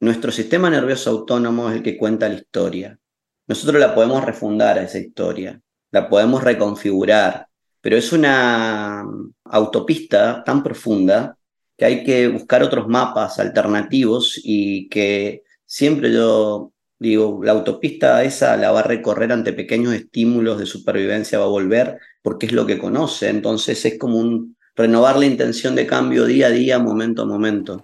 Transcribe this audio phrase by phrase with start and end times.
[0.00, 2.98] nuestro sistema nervioso autónomo es el que cuenta la historia.
[3.46, 7.48] Nosotros la podemos refundar a esa historia, la podemos reconfigurar,
[7.80, 9.04] pero es una
[9.44, 11.36] autopista tan profunda
[11.76, 18.56] que hay que buscar otros mapas alternativos y que siempre yo digo, la autopista esa
[18.56, 22.66] la va a recorrer ante pequeños estímulos de supervivencia, va a volver porque es lo
[22.66, 27.22] que conoce, entonces es como un renovar la intención de cambio día a día, momento
[27.22, 27.82] a momento.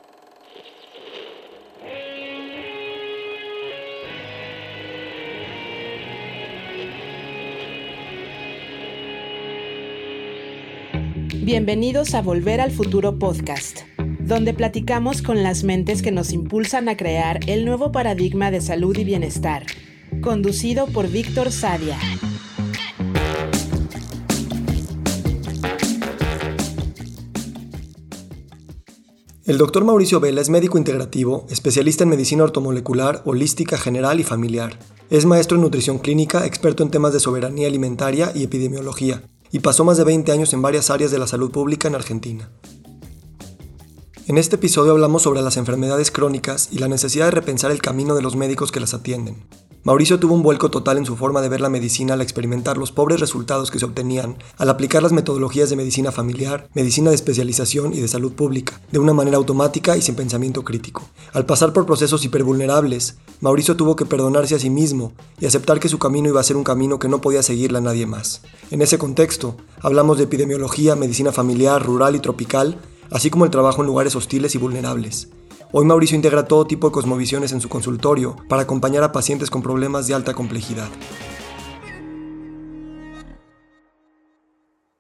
[11.45, 13.81] Bienvenidos a Volver al Futuro Podcast,
[14.19, 18.97] donde platicamos con las mentes que nos impulsan a crear el nuevo paradigma de salud
[18.97, 19.67] y bienestar,
[20.23, 21.99] conducido por Víctor Sadia.
[29.45, 34.79] El doctor Mauricio Vela es médico integrativo, especialista en medicina ortomolecular, holística general y familiar.
[35.11, 39.23] Es maestro en nutrición clínica, experto en temas de soberanía alimentaria y epidemiología
[39.55, 42.51] y pasó más de 20 años en varias áreas de la salud pública en Argentina.
[44.27, 48.17] En este episodio hablamos sobre las enfermedades crónicas y la necesidad de repensar el camino
[48.17, 49.45] de los médicos que las atienden.
[49.87, 52.91] Mauricio tuvo un vuelco total en su forma de ver la medicina al experimentar los
[52.91, 57.93] pobres resultados que se obtenían al aplicar las metodologías de medicina familiar, medicina de especialización
[57.93, 61.07] y de salud pública, de una manera automática y sin pensamiento crítico.
[61.35, 65.91] Al pasar por procesos hipervulnerables, Mauricio tuvo que perdonarse a sí mismo y aceptar que
[65.91, 68.41] su camino iba a ser un camino que no podía seguirle a nadie más.
[68.71, 72.79] En ese contexto, hablamos de epidemiología, medicina familiar, rural y tropical,
[73.11, 75.29] así como el trabajo en lugares hostiles y vulnerables.
[75.77, 79.61] Hoy Mauricio integra todo tipo de cosmovisiones en su consultorio para acompañar a pacientes con
[79.61, 80.89] problemas de alta complejidad.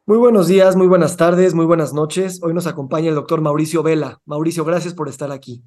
[0.04, 2.42] Muy buenos días, muy buenas tardes, muy buenas noches.
[2.42, 4.20] Hoy nos acompaña el doctor Mauricio Vela.
[4.24, 5.62] Mauricio, gracias por estar aquí.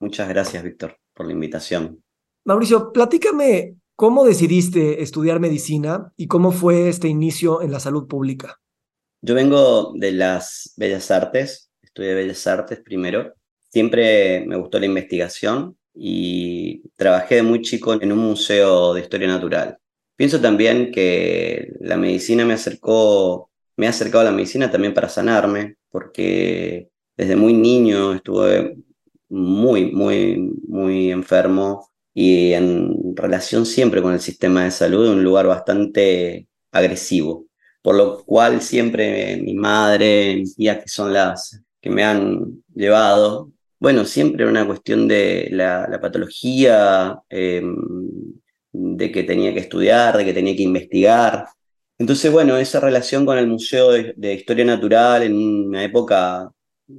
[0.00, 2.02] Muchas gracias, Víctor, por la invitación.
[2.46, 8.58] Mauricio, platícame cómo decidiste estudiar medicina y cómo fue este inicio en la salud pública.
[9.20, 13.34] Yo vengo de las Bellas Artes, estudié Bellas Artes primero
[13.68, 19.28] Siempre me gustó la investigación y trabajé de muy chico en un museo de historia
[19.28, 19.78] natural.
[20.16, 25.08] Pienso también que la medicina me acercó, me ha acercado a la medicina también para
[25.08, 28.76] sanarme, porque desde muy niño estuve
[29.28, 35.46] muy, muy, muy enfermo y en relación siempre con el sistema de salud, un lugar
[35.46, 37.46] bastante agresivo.
[37.82, 43.52] Por lo cual siempre mi madre, mis tías, que son las que me han llevado,
[43.80, 47.76] bueno, siempre era una cuestión de la, patología, em,
[48.72, 51.46] de que tenía que estudiar, de que tenía que investigar.
[51.98, 56.50] Entonces, bueno, esa relación con el Museo de, Historia Natural en una época,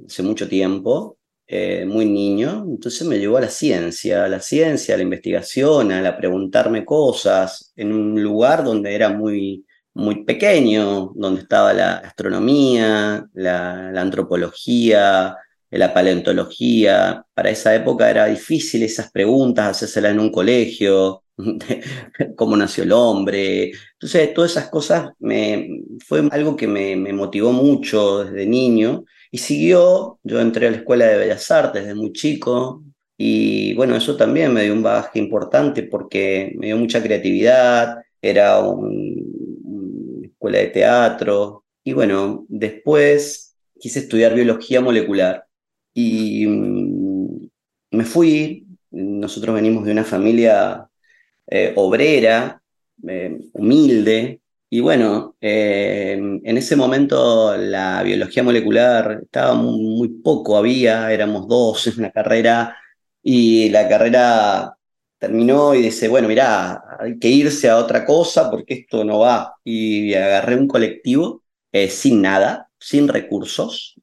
[0.06, 4.94] hace mucho tiempo, eh, muy niño, entonces me llevó a la ciencia, a la ciencia,
[4.94, 11.12] a la investigación, a la preguntarme cosas, en un lugar donde era muy, muy pequeño,
[11.16, 15.36] donde estaba la astronomía, la antropología,
[15.78, 17.24] la paleontología.
[17.34, 21.22] Para esa época era difícil esas preguntas, hacérselas en un colegio,
[22.36, 23.72] cómo nació el hombre.
[23.92, 25.10] Entonces, todas esas cosas
[26.06, 30.18] fue algo que me, me, motivó mucho desde niño y siguió.
[30.22, 32.82] Yo entré a la Escuela de Bellas Artes desde muy chico
[33.16, 38.60] y bueno, eso también me dio un bagaje importante porque me dio mucha creatividad, era
[38.60, 45.44] una escuela de teatro y bueno, después quise estudiar biología molecular
[45.94, 47.48] y mm,
[47.92, 50.88] me fui, nosotros venimos de una familia
[51.46, 52.62] eh, obrera,
[53.06, 61.12] eh, humilde, y bueno, eh, en ese momento la biología molecular estaba muy, poco, había,
[61.12, 62.76] éramos dos en una carrera,
[63.22, 64.76] y la carrera
[65.18, 69.54] terminó y dice, bueno, mirá, hay que irse a otra cosa porque esto no va.
[69.64, 71.42] Y agarré un colectivo
[71.88, 73.96] sin nada, sin recursos,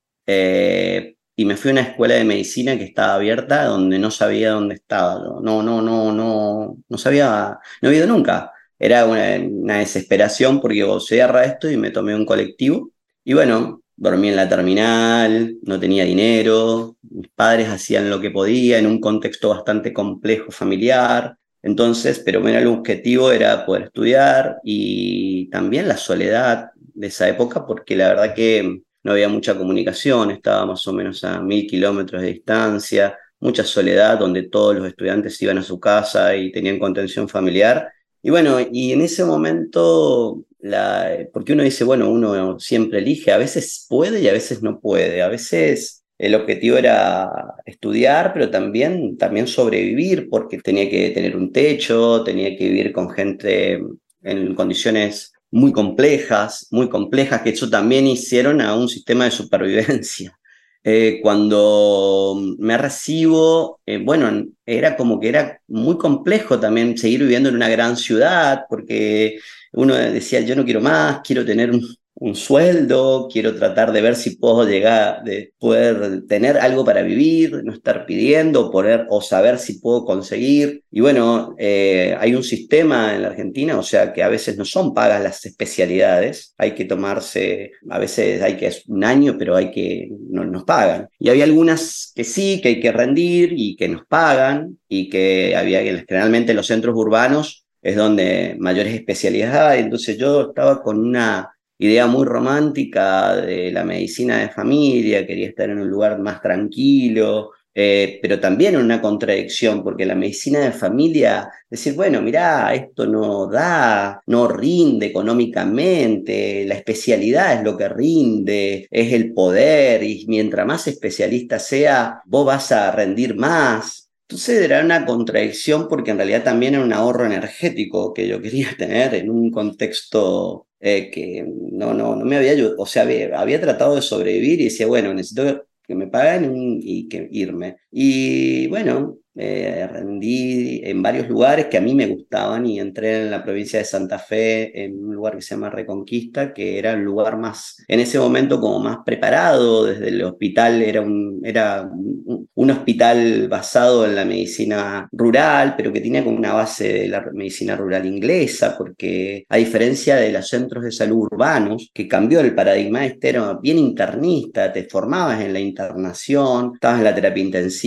[1.40, 4.76] y me fui a una escuela de medicina que estaba abierta donde no sabía dónde
[4.76, 5.20] estaba.
[5.42, 8.52] No, no, no, no, no sabía, no había ido nunca.
[8.80, 12.92] Era una, desesperación porque cierra esto y me tomé un colectivo.
[13.24, 18.80] Y bueno, dormí en la terminal, no tenía dinero, mis padres hacían lo que podía
[18.80, 21.38] en un contexto bastante complejo familiar.
[21.62, 27.64] Entonces, pero bueno, el objetivo era poder estudiar y también la soledad de esa época,
[27.68, 32.22] porque la verdad que no había mucha comunicación, estaba más o menos a mil kilómetros
[32.22, 37.30] de distancia, mucha soledad donde todos los estudiantes iban a su casa y tenían contención
[37.30, 37.90] familiar.
[38.22, 43.38] Y bueno, y en ese momento, la, porque uno dice, bueno, uno siempre elige, a
[43.38, 47.30] veces puede y a veces no puede, a veces el objetivo era
[47.66, 53.10] estudiar, pero también, también sobrevivir, porque tenía que tener un techo, tenía que vivir con
[53.10, 53.82] gente
[54.24, 60.38] en condiciones muy complejas, muy complejas, que eso también hicieron a un sistema de supervivencia.
[60.90, 67.50] Eh, cuando me recibo, eh, bueno, era como que era muy complejo también seguir viviendo
[67.50, 69.38] en una gran ciudad, porque
[69.74, 71.82] uno decía, yo no quiero más, quiero tener un,
[72.20, 77.64] un sueldo, quiero tratar de ver si puedo llegar, de poder tener algo para vivir,
[77.64, 80.84] no estar pidiendo, poner, o saber si puedo conseguir.
[80.90, 84.66] Y bueno, eh, hay un sistema en la Argentina, o sea que a veces no
[84.66, 89.70] son pagas las especialidades, hay que tomarse, a veces hay que un año, pero hay
[89.70, 91.08] que, no nos pagan.
[91.20, 95.56] Y había algunas que sí, que hay que rendir y que nos pagan, y que
[95.56, 99.84] había generalmente en los centros urbanos es donde mayores especialidades.
[99.84, 105.70] Entonces yo estaba con una idea muy romántica de la medicina de familia, quería estar
[105.70, 111.48] en un lugar más tranquilo, eh, pero también una contradicción, porque la medicina de familia,
[111.70, 118.88] decir, bueno, mirá, esto no da, no rinde económicamente, la especialidad es lo que rinde,
[118.90, 124.07] es el poder, y mientras más especialista sea, vos vas a rendir más.
[124.30, 128.70] Entonces era una contradicción porque en realidad también era un ahorro energético que yo quería
[128.78, 133.40] tener en un contexto eh, que no, no, no me había ayudado, o sea, había,
[133.40, 137.78] había, tratado de sobrevivir y decía, bueno, necesito que me paguen y que irme.
[138.00, 143.30] Y bueno, eh, rendí en varios lugares que a mí me gustaban y entré en
[143.30, 147.02] la provincia de Santa Fe en un lugar que se llama Reconquista, que era el
[147.02, 152.72] lugar más, en ese momento como más preparado, desde el hospital, era un, era un,
[152.72, 157.76] hospital basado en la medicina rural, pero que tenía como una base de la medicina
[157.76, 163.06] rural inglesa, porque a diferencia de los centros de salud urbanos, que cambió el paradigma,
[163.06, 167.87] este era bien internista, te formabas en la internación, estabas en la terapia intensiva,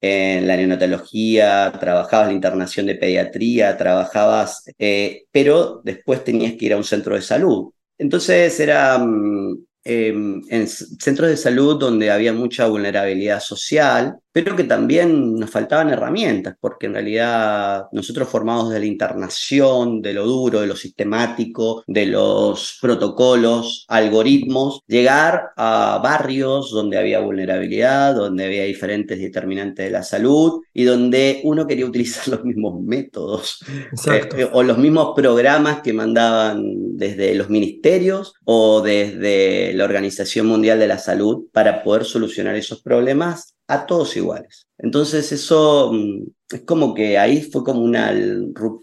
[0.00, 6.72] en la neonatología, trabajabas la internación de pediatría, trabajabas, eh, pero después tenías que ir
[6.72, 7.70] a un centro de salud.
[7.98, 14.64] Entonces era mm, em, en centros de salud donde había mucha vulnerabilidad social, pero que
[14.64, 20.60] también nos faltaban herramientas, porque en realidad nosotros formados de la internación, de lo duro,
[20.60, 28.64] de lo sistemático, de los protocolos, algoritmos, llegar a barrios donde había vulnerabilidad, donde había
[28.64, 33.60] diferentes determinantes de la salud y donde uno quería utilizar los mismos métodos
[34.06, 40.78] eh, o los mismos programas que mandaban desde los ministerios o desde la Organización Mundial
[40.78, 44.66] de la Salud para poder solucionar esos problemas a todos iguales.
[44.78, 48.12] Entonces eso mm, es como que ahí fue como una,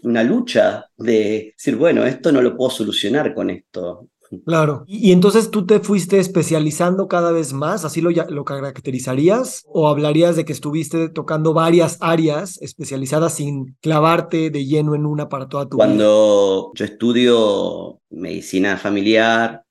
[0.02, 4.08] una lucha de decir, bueno, esto no lo puedo solucionar con esto.
[4.44, 4.84] Claro.
[4.86, 10.36] Y, entonces tú te fuiste especializando cada vez más, así lo, lo caracterizarías, o hablarías
[10.36, 15.68] de que estuviste tocando varias áreas especializadas sin clavarte de lleno en una para toda
[15.68, 15.86] tu vida.
[15.86, 19.62] Cuando yo estudio medicina familiar,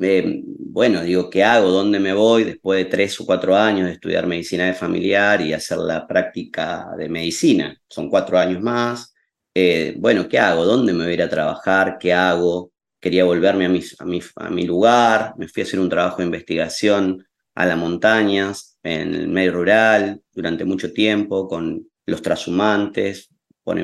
[0.00, 1.70] eh, bueno, digo, ¿qué hago?
[1.70, 5.52] ¿Dónde me voy después de tres o cuatro años de estudiar medicina de familiar y
[5.52, 7.78] hacer la práctica de medicina?
[7.88, 9.14] Son cuatro años más.
[9.54, 10.64] Eh, bueno, ¿qué hago?
[10.64, 11.98] ¿Dónde me voy a ir a trabajar?
[11.98, 12.72] ¿Qué hago?
[13.00, 13.80] Quería volverme a mi,
[14.36, 19.14] a, mi, lugar, me fui a hacer un trabajo de investigación a las montañas, en
[19.14, 23.28] el medio rural, durante mucho tiempo, con los transhumantes,
[23.62, 23.78] con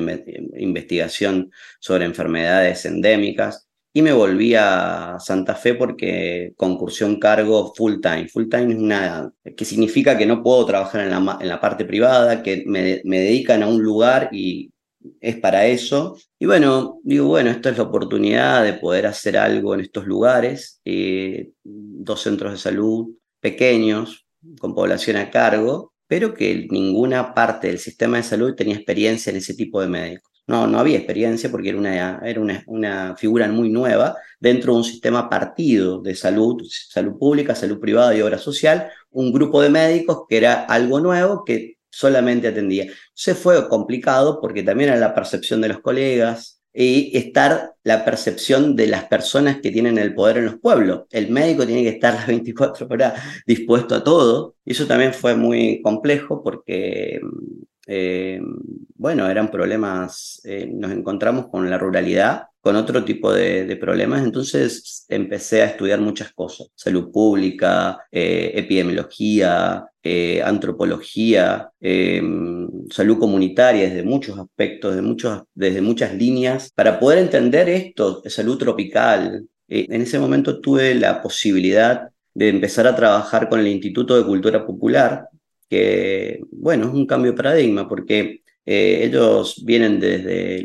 [0.57, 3.66] investigación sobre enfermedades endémicas
[3.97, 8.29] y me volví a Santa Fe porque concursé un cargo full time.
[8.29, 11.87] Full time es una, que significa que no puedo trabajar en la, en la parte
[11.87, 14.71] privada, que me, me, dedican a un lugar y
[15.19, 16.19] es para eso.
[16.39, 20.79] Y bueno, digo, bueno, esta es la oportunidad de poder hacer algo en estos lugares.
[20.85, 24.27] Eh, dos centros de salud pequeños,
[24.61, 29.37] con población a cargo, pero que ninguna parte del sistema de salud tenía experiencia en
[29.37, 30.36] ese tipo de médicos.
[30.49, 36.01] No, no había experiencia porque era, una, figura muy nueva dentro de un sistema partido
[36.01, 40.65] de salud, salud pública, salud privada y obra social, un grupo de médicos que era
[40.65, 42.87] algo nuevo que solamente atendía.
[43.13, 48.77] Se fue complicado porque también era la percepción de los colegas y estar la percepción
[48.77, 51.07] de las personas que tienen el poder en los pueblos.
[51.11, 53.15] El médico tiene que estar las 24 horas
[53.47, 57.21] dispuesto a todo y eso también fue muy complejo porque
[57.87, 58.41] eh,
[58.97, 65.05] bueno, eran problemas, eh, nos encontramos con la ruralidad, con otro tipo de, problemas, entonces
[65.09, 69.87] empecé a estudiar muchas cosas, salud pública, eh, epidemiología,
[70.45, 71.69] antropología,
[72.91, 78.57] salud comunitaria desde muchos aspectos, de muchos, desde muchas líneas, para poder entender esto, salud
[78.57, 79.47] tropical.
[79.69, 84.65] en ese momento tuve la posibilidad de empezar a trabajar con el Instituto de Cultura
[84.65, 85.29] Popular,
[85.69, 90.65] que, bueno, es un cambio de paradigma, porque eh, ellos vienen desde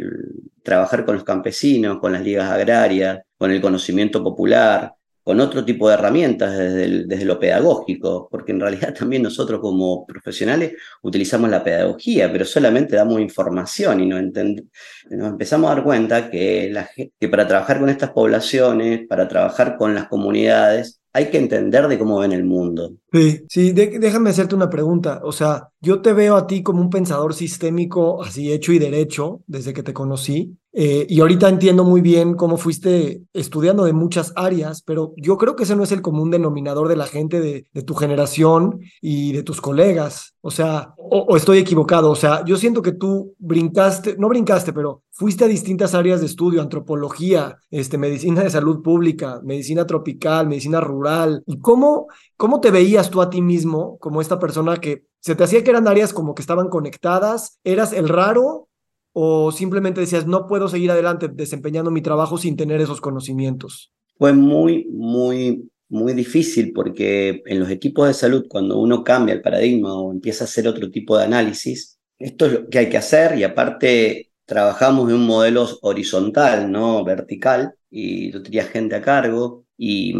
[0.63, 4.93] trabajar con los campesinos, con las ligas agrarias, con el conocimiento popular,
[5.23, 10.05] con otro tipo de herramientas desde, desde, lo pedagógico, porque en realidad también nosotros como
[10.05, 16.29] profesionales utilizamos la pedagogía, pero solamente damos información y nos, nos empezamos a dar cuenta
[16.29, 21.37] que, la, que para trabajar con estas poblaciones, para trabajar con las comunidades, hay que
[21.37, 22.95] entender de cómo ven el mundo.
[23.11, 25.19] Sí, sí, déjame hacerte una pregunta.
[25.23, 29.41] O sea, yo te veo a ti como un pensador sistémico, así hecho y derecho,
[29.47, 30.57] desde que te conocí.
[30.73, 35.57] Eh, y ahorita entiendo muy bien cómo fuiste estudiando de muchas áreas, pero yo creo
[35.57, 39.43] que ese no es el común denominador de la gente de, tu generación y de
[39.43, 40.35] tus colegas.
[40.39, 42.09] O sea, o, estoy equivocado.
[42.09, 46.27] O sea, yo siento que tú brincaste, no brincaste, pero fuiste a distintas áreas de
[46.27, 51.43] estudio, antropología, este, medicina de salud pública, medicina tropical, medicina rural.
[51.45, 52.07] ¿Y cómo,
[52.41, 55.69] cómo te veías tú a ti mismo como esta persona que se te hacía que
[55.69, 57.59] eran áreas como que estaban conectadas?
[57.63, 58.67] ¿Eras el raro
[59.13, 63.93] o simplemente decías, no puedo seguir adelante desempeñando mi trabajo sin tener esos conocimientos?
[64.17, 69.43] Fue muy, muy, muy difícil porque en los equipos de salud, cuando uno cambia el
[69.43, 72.97] paradigma o empieza a hacer otro tipo de análisis, esto es lo que hay que
[72.97, 79.01] hacer y aparte trabajamos en un modelo horizontal, no vertical, y yo tenía gente a
[79.03, 80.15] cargo y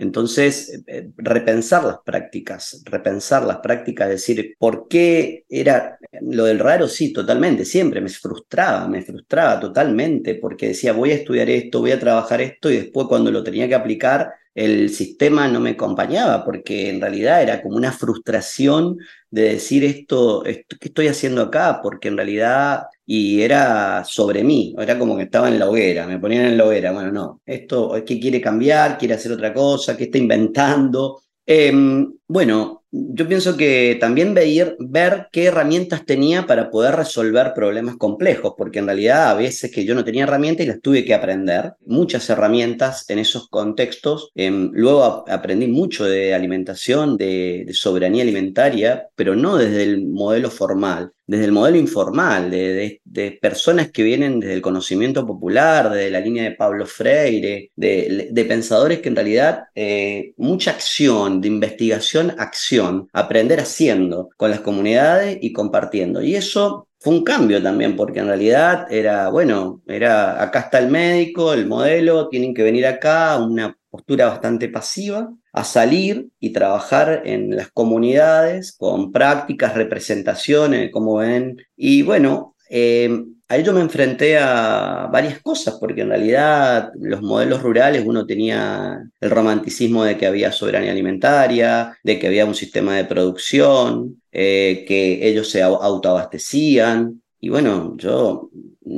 [0.00, 6.88] entonces, eh, repensar las prácticas, repensar las prácticas, decir, ¿por qué era lo del raro?
[6.88, 11.92] Sí, totalmente, siempre me frustraba, me frustraba totalmente, porque decía, voy a estudiar esto, voy
[11.92, 16.46] a trabajar esto, y después cuando lo tenía que aplicar, el sistema no me acompañaba,
[16.46, 18.96] porque en realidad era como una frustración
[19.30, 21.80] de decir esto ¿qué estoy haciendo acá?
[21.82, 26.20] Porque en realidad y era sobre mí, era como que estaba en la hoguera, me
[26.20, 29.96] ponían en la hoguera, bueno, no, esto es que quiere cambiar, quiere hacer otra cosa,
[29.96, 31.20] ¿qué está inventando?
[31.44, 37.96] Em, bueno, yo pienso que también ver, ver qué herramientas tenía para poder resolver problemas
[37.96, 41.14] complejos, porque en realidad a veces que yo no tenía herramientas y las tuve que
[41.14, 44.30] aprender, muchas herramientas en esos contextos.
[44.34, 51.12] Em, luego aprendí mucho de alimentación, de, soberanía alimentaria, pero no desde el modelo formal,
[51.26, 53.00] desde el modelo informal, de,
[53.40, 58.98] personas que vienen desde el conocimiento popular, desde la línea de Pablo Freire, de, pensadores
[58.98, 65.52] que en realidad eh, mucha acción, de investigación, acción aprender haciendo con las comunidades y
[65.52, 66.22] compartiendo.
[66.22, 70.88] Y eso fue un cambio también, porque en realidad era, bueno, era acá está el
[70.88, 77.22] médico, el modelo, tienen que venir acá, una postura bastante pasiva, a salir y trabajar
[77.24, 81.56] en las comunidades con prácticas, representaciones, como ven.
[81.76, 87.62] Y bueno, eh, ahí yo me enfrenté a varias cosas, porque en realidad los modelos
[87.62, 92.96] rurales uno tenía el romanticismo de que había soberanía alimentaria, de que había un sistema
[92.96, 97.20] de producción, eh, que ellos se autoabastecían.
[97.40, 98.50] Y bueno, yo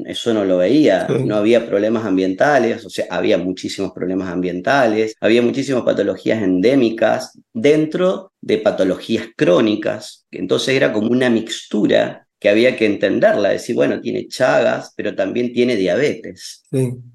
[0.05, 5.41] eso no lo veía, no había problemas ambientales, o sea, había muchísimos problemas ambientales, había
[5.41, 12.87] muchísimas patologías endémicas dentro de patologías crónicas, entonces era como una mixtura que había que
[12.87, 16.65] entenderla, decir, bueno, tiene chagas, pero también tiene diabetes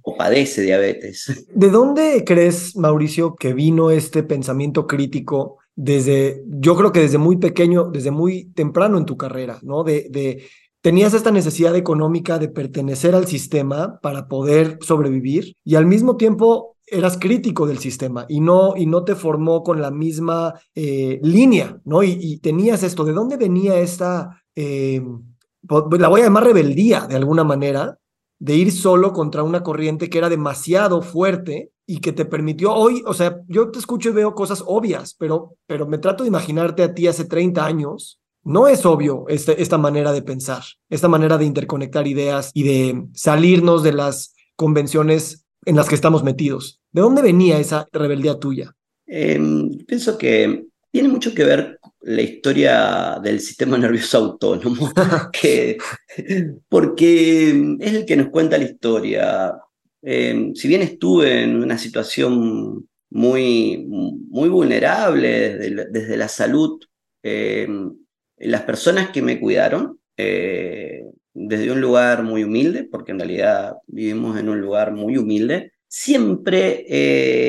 [0.02, 1.46] o padece diabetes.
[1.54, 7.36] ¿De dónde crees, Mauricio, que vino este pensamiento crítico desde, yo creo que desde muy
[7.36, 9.84] pequeño, desde muy temprano en tu carrera, ¿no?
[9.84, 10.46] De, de
[10.80, 16.78] tenías esta necesidad económica de pertenecer al sistema para poder sobrevivir y al mismo tiempo
[16.86, 21.82] eras crítico del sistema y no, y no te formó con la misma eh, línea,
[21.84, 22.02] ¿no?
[22.02, 25.04] Y, y, tenías esto, ¿de dónde venía esta eh,
[26.00, 28.00] la voy a llamar rebeldía de alguna manera,
[28.40, 33.04] de ir solo contra una corriente que era demasiado fuerte y que te permitió hoy,
[33.06, 36.82] o sea, yo te escucho y veo cosas obvias, pero, pero me trato de imaginarte
[36.82, 38.20] a ti hace 30 años.
[38.44, 43.06] No es obvio este, esta manera de pensar, esta manera de interconectar ideas y de
[43.14, 46.82] salirnos de las convenciones en las que estamos metidos.
[46.92, 48.76] ¿De dónde venía esa rebeldía tuya?
[49.06, 54.90] Em, pienso que tiene mucho que ver la historia del sistema nervioso autónomo,
[55.34, 55.78] que,
[56.70, 57.50] porque
[57.82, 59.54] es el que nos cuenta la historia.
[60.02, 66.80] Eh, si bien estuve en una situación muy, muy vulnerable desde, la salud,
[67.24, 67.68] eh,
[68.38, 74.40] las personas que me cuidaron, eh, desde un lugar muy humilde, porque en realidad vivimos
[74.40, 76.86] en un lugar muy humilde, siempre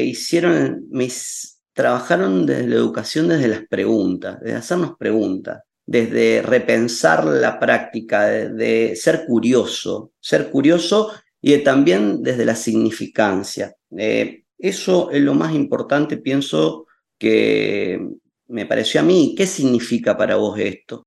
[0.04, 7.60] hicieron mis trabajaron desde la educación, desde las preguntas, desde hacernos preguntas, desde repensar la
[7.60, 13.76] práctica, de, ser curioso, ser curioso y también desde la significancia.
[13.96, 18.04] Eh, eso es lo más importante, pienso, que
[18.48, 21.06] me pareció a mí, ¿qué significa para vos esto?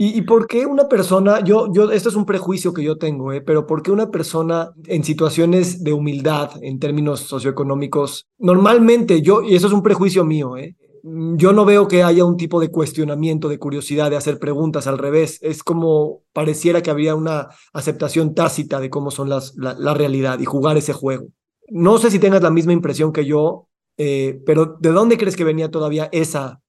[0.00, 3.40] ¿Y, por qué una persona, yo, yo, esto es un prejuicio que yo tengo, ¿eh?
[3.40, 9.56] pero por qué una persona en situaciones de humildad en términos socioeconómicos, normalmente yo, y
[9.56, 10.76] eso es un prejuicio mío, ¿eh?
[11.02, 14.98] yo no veo que haya un tipo de cuestionamiento, de curiosidad, de hacer preguntas, al
[14.98, 20.38] revés, es como pareciera que habría una aceptación tácita de cómo son las, la, realidad
[20.38, 21.26] y jugar ese juego.
[21.70, 25.42] No sé si tengas la misma impresión que yo, eh, pero ¿de dónde crees que
[25.42, 26.60] venía todavía esa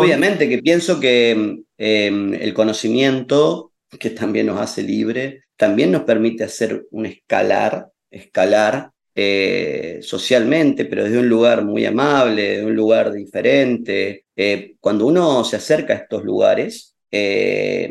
[0.00, 6.44] Obviamente que pienso que Em, el conocimiento, que también nos hace libre, también nos permite
[6.44, 13.12] hacer un escalar, escalar eh, socialmente, pero desde un lugar muy amable, de un lugar
[13.12, 14.26] diferente.
[14.36, 17.90] Eh, cuando uno se acerca a estos lugares, em,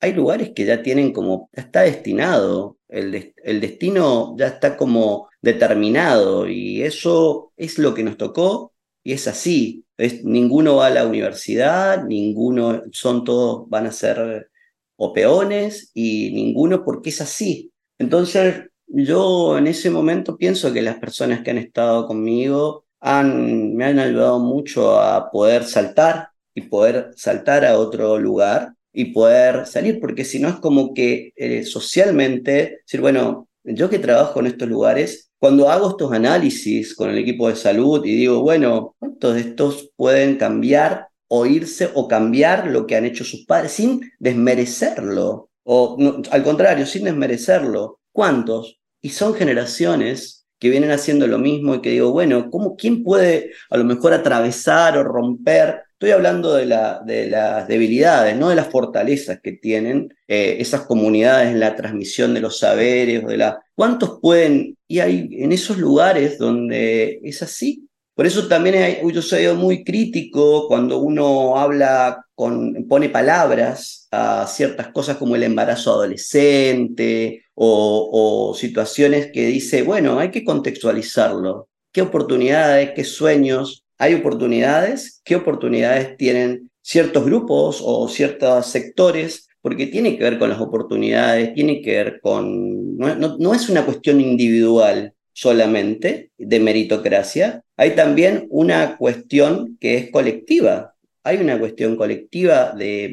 [0.00, 5.28] hay lugares que ya tienen como, ya está destinado, el, el destino ya está como
[5.40, 8.72] determinado y eso es lo que nos tocó
[9.04, 9.84] y es así
[10.24, 14.48] ninguno va a la universidad, ninguno, son todos, van a ser
[14.96, 17.72] o peones y ninguno porque es así.
[17.98, 23.84] Entonces, yo en ese momento pienso que las personas que han estado conmigo han, me
[23.84, 30.00] han ayudado mucho a poder saltar y poder saltar a otro lugar y poder salir,
[30.00, 34.68] porque si no es como que eh, socialmente, decir, bueno, yo que trabajo en estos
[34.68, 39.40] lugares, cuando hago estos análisis con el equipo de salud y digo, bueno, ¿cuántos de
[39.40, 45.50] estos pueden cambiar o irse o cambiar lo que han hecho sus padres sin desmerecerlo?
[45.64, 45.96] O
[46.30, 48.00] al contrario, sin desmerecerlo.
[48.12, 48.80] ¿Cuántos?
[49.00, 53.52] Y son generaciones que vienen haciendo lo mismo y que digo, bueno, ¿cómo, ¿quién puede
[53.70, 58.54] a lo mejor atravesar o romper Estoy hablando de, la, de, las debilidades, no de
[58.54, 63.60] las fortalezas que tienen eh, esas comunidades en la transmisión de los saberes, de la...
[63.74, 64.78] ¿Cuántos pueden?
[64.88, 67.86] Y hay en esos lugares donde es así.
[68.14, 74.46] Por eso también hay, yo soy muy crítico cuando uno habla, con, pone palabras a
[74.46, 81.68] ciertas cosas como el embarazo adolescente o situaciones que dice, bueno, hay que contextualizarlo.
[81.92, 89.88] ¿Qué oportunidades, qué sueños hay oportunidades, qué oportunidades tienen ciertos grupos o ciertos sectores, porque
[89.88, 95.12] tiene que ver con las oportunidades, tiene que ver con, no, es una cuestión individual
[95.34, 103.12] solamente de meritocracia, hay también una cuestión que es colectiva, hay una cuestión colectiva de,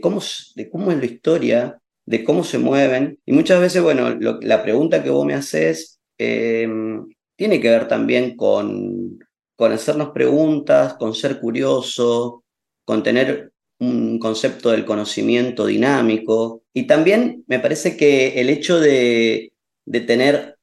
[0.00, 5.10] cómo, es la historia, de cómo se mueven, y muchas veces, bueno, la pregunta que
[5.10, 6.66] vos me haces eh,
[7.36, 9.18] tiene que ver también con
[9.56, 12.44] con hacernos preguntas, con ser curioso,
[12.84, 16.62] con tener un concepto del conocimiento dinámico.
[16.72, 19.52] Y también me parece que el hecho de,
[20.06, 20.56] tener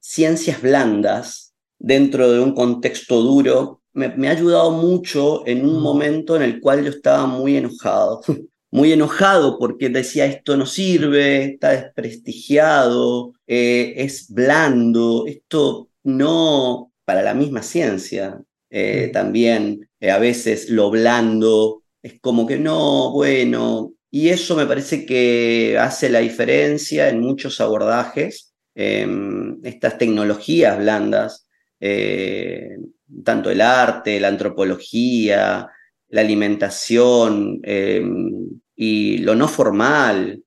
[0.00, 6.42] ciencias blandas dentro de un contexto duro me, ha ayudado mucho en un momento en
[6.42, 8.22] el cual yo estaba muy enojado.
[8.72, 17.22] Muy enojado porque decía esto no sirve, está desprestigiado, eh, es blando, esto no, para
[17.22, 18.40] la misma ciencia.
[18.70, 19.12] Eh, mm.
[19.12, 25.04] también eh, a veces lo blando es como que no, bueno, y eso me parece
[25.04, 28.54] que hace la diferencia en muchos abordajes.
[28.76, 31.48] Em, estas tecnologías blandas,
[31.80, 32.76] eh,
[33.24, 35.68] tanto el arte, la antropología,
[36.10, 40.44] la alimentación em, y lo no formal.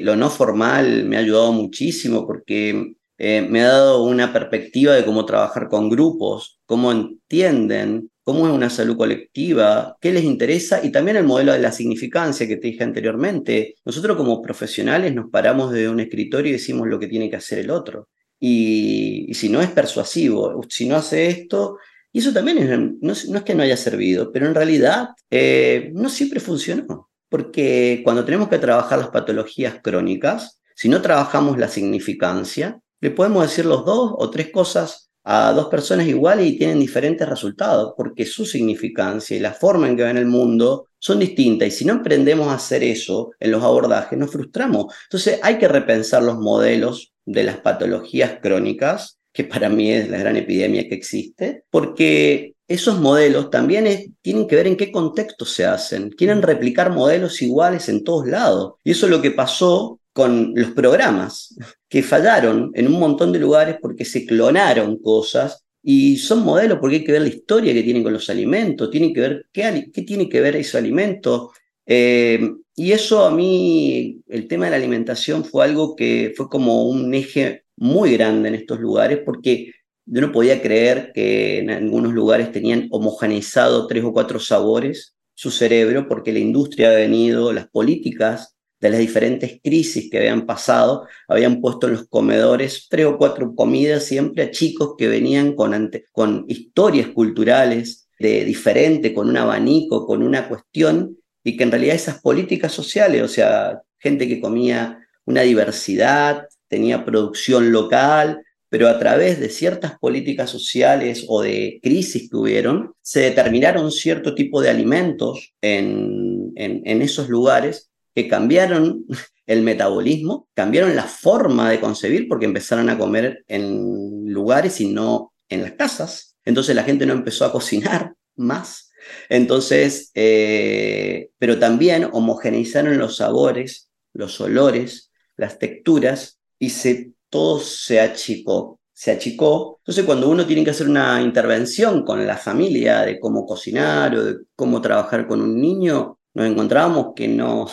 [0.00, 5.04] lo no formal me ha ayudado muchísimo porque eh, me ha dado una perspectiva de
[5.04, 10.92] cómo trabajar con grupos, cómo entienden, cómo es una salud colectiva, qué les interesa y
[10.92, 13.74] también el modelo de la significancia que te dije anteriormente.
[13.84, 17.58] Nosotros como profesionales nos paramos de un escritorio y decimos lo que tiene que hacer
[17.58, 18.08] el otro.
[18.38, 21.78] Y, si no es persuasivo, si no hace esto,
[22.12, 26.38] y eso también no, es que no haya servido, pero en realidad eh, no siempre
[26.38, 27.10] funcionó.
[27.28, 33.42] Porque cuando tenemos que trabajar las patologías crónicas, si no trabajamos la significancia, le podemos
[33.42, 38.24] decir los dos o tres cosas a dos personas iguales y tienen diferentes resultados, porque
[38.24, 41.68] su significancia y la forma en que ven el mundo son distintas.
[41.68, 44.94] Y si no aprendemos a hacer eso en los abordajes, nos frustramos.
[45.04, 50.18] Entonces hay que repensar los modelos de las patologías crónicas, que para mí es la
[50.18, 55.66] gran epidemia que existe, porque esos modelos también tienen que ver en qué contexto se
[55.66, 56.10] hacen.
[56.10, 58.74] Quieren replicar modelos iguales en todos lados.
[58.82, 61.56] Y eso es lo que pasó con los programas,
[61.88, 66.96] que fallaron en un montón de lugares porque se clonaron cosas y son modelos porque
[66.96, 70.02] hay que ver la historia que tienen con los alimentos, tienen que ver qué, qué
[70.02, 71.52] tiene que ver ese alimento.
[71.86, 76.88] Eh, y eso a mí, el tema de la alimentación fue algo que fue como
[76.88, 79.70] un eje muy grande en estos lugares porque
[80.04, 85.52] yo no podía creer que en algunos lugares tenían homogeneizado tres o cuatro sabores su
[85.52, 91.06] cerebro porque la industria había venido, las políticas de las diferentes crisis que habían pasado,
[91.26, 96.44] habían puesto en los comedores tres o cuatro comidas siempre a chicos que venían con,
[96.46, 102.20] historias culturales de diferente, con un abanico, con una cuestión, y que en realidad esas
[102.20, 109.40] políticas sociales, o sea, gente que comía una diversidad, tenía producción local, pero a través
[109.40, 115.54] de ciertas políticas sociales o de crisis que hubieron, se determinaron cierto tipo de alimentos
[115.62, 117.87] en, en, esos lugares
[118.18, 119.04] que cambiaron
[119.46, 125.32] el metabolismo, cambiaron la forma de concebir porque empezaron a comer en lugares y no
[125.48, 126.36] en las casas.
[126.44, 128.90] Entonces la gente no empezó a cocinar más.
[129.28, 138.00] Entonces, eh, pero también homogeneizaron los sabores, los olores, las texturas y se todo se
[138.00, 138.80] achicó.
[138.92, 139.78] Se achicó.
[139.82, 144.24] Entonces, cuando uno tiene que hacer una intervención con la familia de cómo cocinar o
[144.24, 147.68] de cómo trabajar con un niño, nos encontrábamos que no,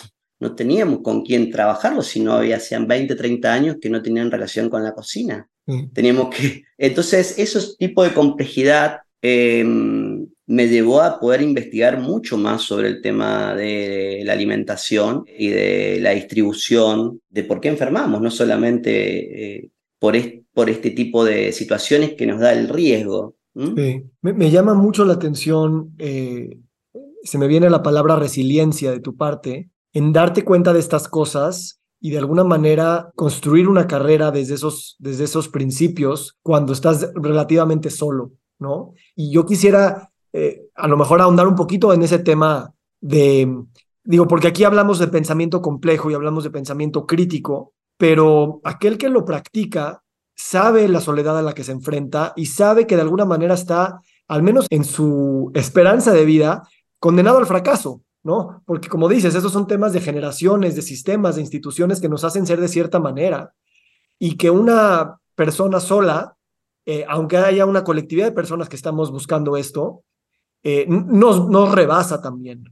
[0.46, 4.70] no teníamos con quién trabajarlo, sino había hacían 20, 30 años que no tenían relación
[4.70, 5.50] con la cocina.
[5.66, 5.88] Mm.
[5.92, 6.64] Teníamos que.
[6.78, 13.02] Entonces, esos tipos de complejidad em, me llevó a poder investigar mucho más sobre el
[13.02, 19.70] tema de la alimentación y de la distribución, de por qué enfermamos, no solamente eh,
[19.98, 20.16] por,
[20.54, 23.36] por este tipo de situaciones que nos da el riesgo.
[23.56, 24.04] Sí.
[24.22, 26.58] Me, llama mucho la atención, eh,
[27.24, 31.80] se me viene la palabra resiliencia de tu parte, en darte cuenta de estas cosas
[32.02, 37.90] y de alguna manera construir una carrera desde esos, desde esos principios cuando estás relativamente
[37.90, 38.94] solo, ¿no?
[39.16, 43.50] Y yo quisiera eh, a lo mejor ahondar un poquito en ese tema de,
[44.04, 49.08] digo, porque aquí hablamos de pensamiento complejo y hablamos de pensamiento crítico, pero aquel que
[49.08, 50.04] lo practica
[50.36, 54.02] sabe la soledad a la que se enfrenta y sabe que de alguna manera está,
[54.28, 56.68] al menos en su esperanza de vida,
[57.00, 58.64] condenado al fracaso, ¿no?
[58.66, 62.48] Porque como dices, esos son temas de generaciones, de sistemas, de instituciones que nos hacen
[62.48, 63.54] ser de cierta manera
[64.18, 66.36] y que una persona sola,
[66.88, 70.04] eh, aunque haya una colectividad de personas que estamos buscando esto,
[70.64, 72.64] eh, nos, rebasa también.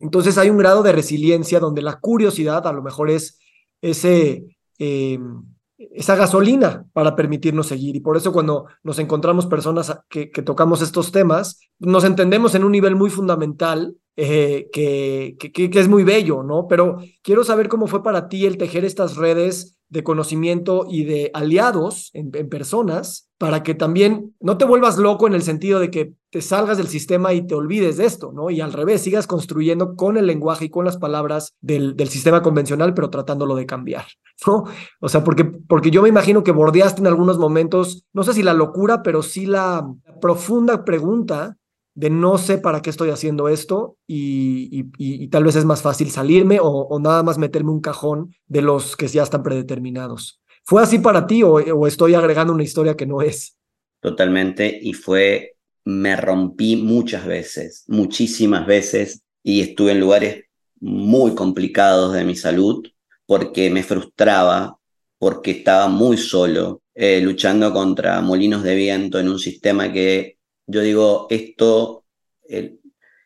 [0.00, 3.38] Entonces hay un grado de resiliencia donde la curiosidad a lo mejor es
[3.80, 4.44] ese,
[4.78, 5.44] em,
[5.92, 7.96] esa gasolina para permitirnos seguir.
[7.96, 12.72] Y por eso cuando nos encontramos personas que, tocamos estos temas, nos entendemos en un
[12.72, 16.66] nivel muy fundamental eh, que, que, es muy bello, ¿no?
[16.68, 21.30] Pero quiero saber cómo fue para ti el tejer estas redes de conocimiento y de
[21.34, 26.14] aliados en, personas para que también no te vuelvas loco en el sentido de que
[26.30, 28.50] te salgas del sistema y te olvides de esto, ¿no?
[28.50, 32.40] Y al revés, sigas construyendo con el lenguaje y con las palabras del, del sistema
[32.40, 34.06] convencional, pero tratándolo de cambiar,
[34.46, 34.64] ¿no?
[35.00, 38.42] O sea, porque, porque yo me imagino que bordeaste en algunos momentos, no sé si
[38.42, 39.86] la locura, pero sí la
[40.20, 41.56] profunda pregunta
[41.94, 46.10] de no sé para qué estoy haciendo esto y, y, tal vez es más fácil
[46.10, 50.40] salirme o, nada más meterme un cajón de los que ya están predeterminados.
[50.64, 53.58] ¿Fue así para ti o, o estoy agregando una historia que no es?
[54.00, 55.56] Totalmente y fue,
[55.90, 60.44] me rompí muchas veces, muchísimas veces y estuve en lugares
[60.80, 62.86] muy complicados de mi salud
[63.26, 64.78] porque me frustraba,
[65.18, 70.80] porque estaba muy solo, eh, luchando contra molinos de viento en un sistema que yo
[70.80, 72.04] digo esto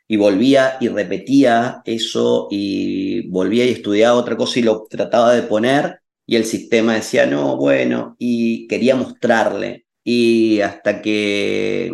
[0.07, 5.43] y volvía y repetía eso y volvía y estudiaba otra cosa y lo trataba de
[5.43, 9.87] poner y el sistema decía, no, bueno, y quería mostrarle.
[10.03, 11.93] Y hasta que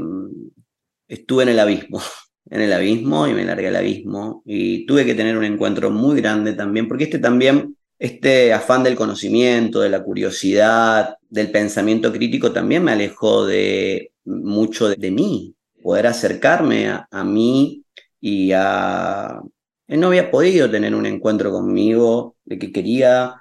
[1.11, 2.01] estuve en el abismo,
[2.51, 4.43] en el abismo y me largué al abismo.
[4.47, 8.97] Y tuve que tener un encuentro muy grande también, porque este también, este afán del
[8.97, 16.07] conocimiento, de la curiosidad, del pensamiento crítico también me alejó de mucho de, mí, poder
[16.07, 17.85] acercarme a, mí
[18.21, 19.41] y a...
[19.89, 23.35] Él no había podido tener un encuentro conmigo de que quería,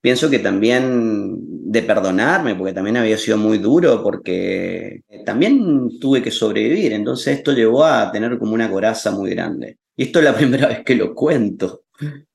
[0.00, 1.36] pienso que también
[1.68, 7.52] de perdonarme, porque también había sido muy duro, porque también tuve que sobrevivir, entonces esto
[7.52, 9.78] llevó a tener como una coraza muy grande.
[9.96, 11.82] Y esto es la primera vez que lo cuento,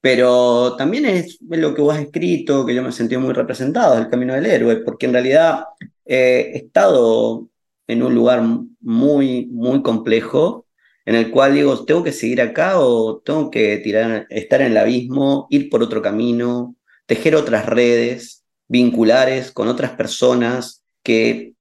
[0.02, 3.98] pero también es lo que vos has escrito, que yo me he sentido muy representado,
[3.98, 5.64] el camino del héroe, porque en realidad
[6.06, 7.48] he estado
[7.88, 8.44] en un lugar
[8.82, 10.66] muy, muy complejo,
[11.06, 14.78] en el cual digo, tengo que seguir acá o tengo que tirar, estar en el
[14.78, 18.41] abismo, ir por otro camino, tejer otras redes
[18.72, 21.54] vinculares con otras personas que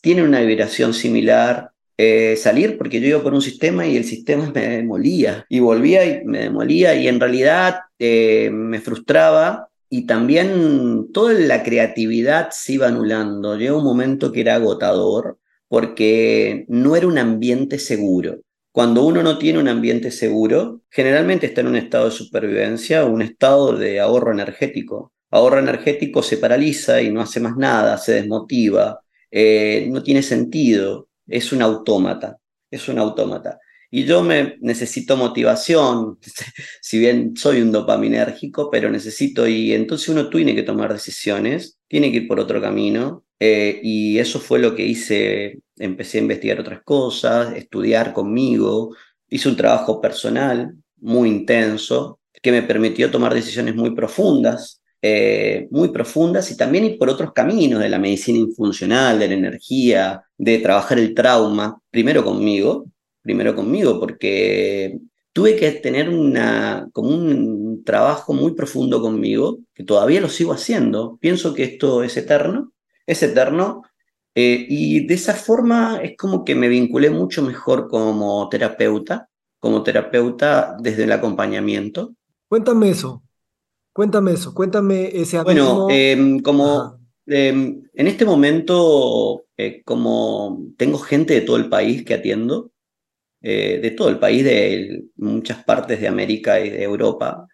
[0.00, 4.50] tienen una vibración similar, eh, salir porque yo iba por un sistema y el sistema
[4.54, 11.08] me demolía y volvía y me demolía y en realidad eh, me frustraba y también
[11.12, 13.56] toda la creatividad se iba anulando.
[13.56, 18.40] Llegó un momento que era agotador porque no era un ambiente seguro.
[18.70, 23.10] Cuando uno no tiene un ambiente seguro, generalmente está en un estado de supervivencia o
[23.10, 25.12] un estado de ahorro energético.
[25.32, 31.08] Ahorro energético se paraliza y no hace más nada, se desmotiva, eh, no tiene sentido,
[31.26, 32.38] es un autómata,
[32.70, 33.58] es un autómata.
[33.90, 36.18] Y yo me necesito motivación,
[36.80, 42.10] si bien soy un dopaminérgico, pero necesito, y entonces uno tiene que tomar decisiones, tiene
[42.10, 46.60] que ir por otro camino, eh, y eso fue lo que hice, empecé a investigar
[46.60, 48.94] otras cosas, estudiar conmigo,
[49.30, 55.88] hice un trabajo personal muy intenso que me permitió tomar decisiones muy profundas, eh, muy
[55.88, 60.58] profundas y también ir por otros caminos de la medicina infuncional, de la energía, de
[60.58, 62.86] trabajar el trauma, primero conmigo,
[63.20, 64.98] primero conmigo, porque
[65.32, 71.18] tuve que tener una, como un trabajo muy profundo conmigo, que todavía lo sigo haciendo.
[71.20, 72.72] Pienso que esto es eterno
[73.06, 73.82] es eterno.
[74.34, 79.82] Eh, y de esa forma es como que me vinculé mucho mejor como terapeuta, como
[79.82, 82.14] terapeuta desde el acompañamiento.
[82.48, 83.22] Cuéntame eso,
[83.92, 91.34] cuéntame eso, cuéntame ese Bueno, em, como em, en este momento, eh, como tengo gente
[91.34, 92.72] de todo el país que atiendo,
[93.40, 97.46] eh, de todo el país, de muchas partes de América y de Europa,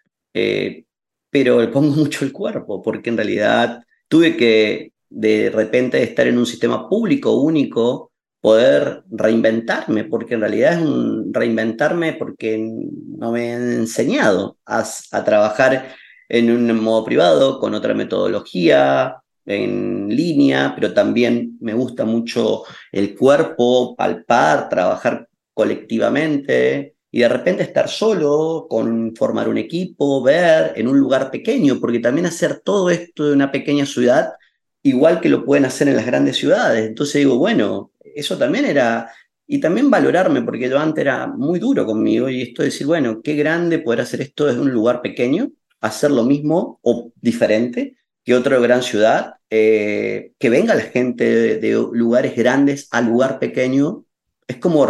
[1.30, 6.38] pero le pongo mucho el cuerpo, porque en realidad tuve que de repente estar en
[6.38, 13.52] un sistema público único, poder reinventarme, porque en realidad es un reinventarme porque no me
[13.52, 14.84] han enseñado a,
[15.24, 15.94] trabajar
[16.28, 23.16] en un modo privado, con otra metodología, en línea, pero también me gusta mucho el
[23.16, 30.86] cuerpo, palpar, trabajar colectivamente y de repente estar solo, con formar un equipo, ver en
[30.86, 34.34] un lugar pequeño, porque también hacer todo esto de una pequeña ciudad
[34.82, 36.86] igual que lo pueden hacer en las grandes ciudades.
[36.86, 39.10] Entonces digo, bueno, eso también era,
[39.46, 43.20] y también valorarme, porque yo antes era muy duro conmigo, y esto de decir, bueno,
[43.22, 48.34] qué grande poder hacer esto desde un lugar pequeño, hacer lo mismo o diferente que
[48.34, 54.04] otra gran ciudad, eh, que venga la gente de, lugares grandes al lugar pequeño,
[54.46, 54.86] es como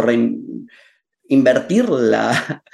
[1.27, 2.63] invertirla.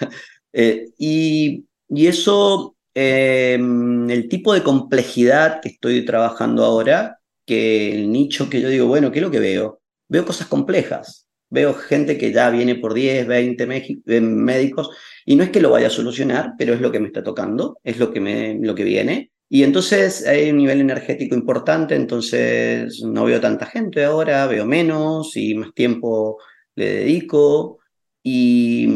[0.57, 8.09] Eh, y, y eso Em, el tipo de complejidad que estoy trabajando ahora, que el
[8.09, 9.81] nicho que yo digo, bueno, ¿qué es lo que veo?
[10.07, 11.27] Veo cosas complejas.
[11.49, 13.63] Veo gente que ya viene por 10, 20
[14.07, 14.89] eh, médicos
[15.25, 17.79] y no es que lo vaya a solucionar, pero es lo que me está tocando,
[17.83, 19.31] es lo que, me, lo que viene.
[19.49, 25.35] Y entonces hay un nivel energético importante, entonces no veo tanta gente ahora, veo menos
[25.35, 26.37] y más tiempo
[26.75, 27.79] le dedico.
[28.21, 28.87] Y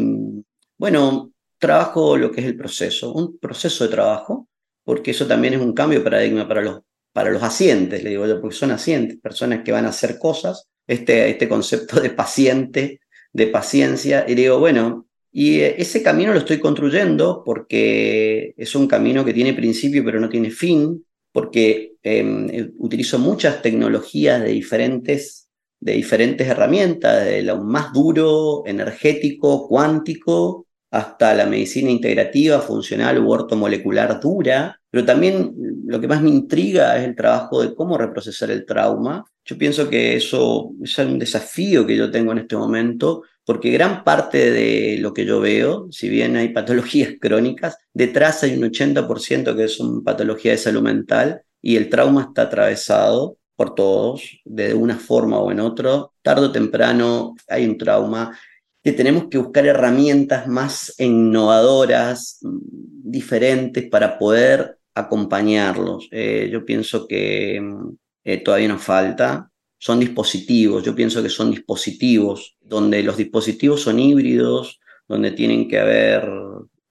[0.78, 4.48] bueno, trabajo lo que es el proceso, un proceso de trabajo,
[4.84, 6.80] porque eso también es un cambio de paradigma para los,
[7.12, 10.68] para los asientes, le digo yo, porque son asientes, personas que van a hacer cosas,
[10.86, 13.00] este, este concepto de paciente,
[13.32, 19.24] de paciencia, y digo, bueno, y ese camino lo estoy construyendo porque es un camino
[19.24, 25.92] que tiene principio pero no tiene fin, porque em, utilizo muchas tecnologías de diferentes, de
[25.92, 34.18] diferentes herramientas, de lo más duro, energético, cuántico, hasta la medicina integrativa, funcional u ortomolecular
[34.20, 35.54] dura, pero también
[35.86, 39.24] lo que más me intriga es el trabajo de cómo reprocesar el trauma.
[39.44, 44.04] Yo pienso que eso es un desafío que yo tengo en este momento, porque gran
[44.04, 49.56] parte de lo que yo veo, si bien hay patologías crónicas, detrás hay un 80%
[49.56, 55.00] que son patologías de salud mental y el trauma está atravesado por todos, de una
[55.00, 56.06] forma o en otra.
[56.22, 58.38] Tardo o temprano hay un trauma
[58.84, 66.06] que tenemos que buscar herramientas más innovadoras, diferentes para poder acompañarlos.
[66.12, 69.50] Eh, yo pienso que mm, eh, todavía nos falta.
[69.76, 75.78] Son dispositivos, yo pienso que son dispositivos, donde los dispositivos son híbridos, donde tienen que
[75.78, 76.30] haber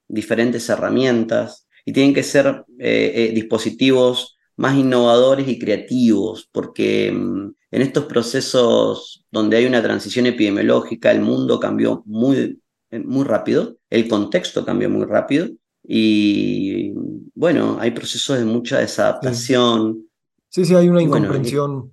[0.08, 7.82] diferentes herramientas y tienen que ser eh, dispositivos más innovadores y creativos, porque mm, en
[7.82, 12.62] estos procesos donde hay una transición epidemiológica, el mundo cambió muy,
[12.92, 15.48] muy rápido, el contexto cambió muy rápido
[15.82, 16.92] y
[17.34, 20.10] bueno, hay procesos de mucha desadaptación.
[20.50, 21.92] Sí, sí, hay una incomprensión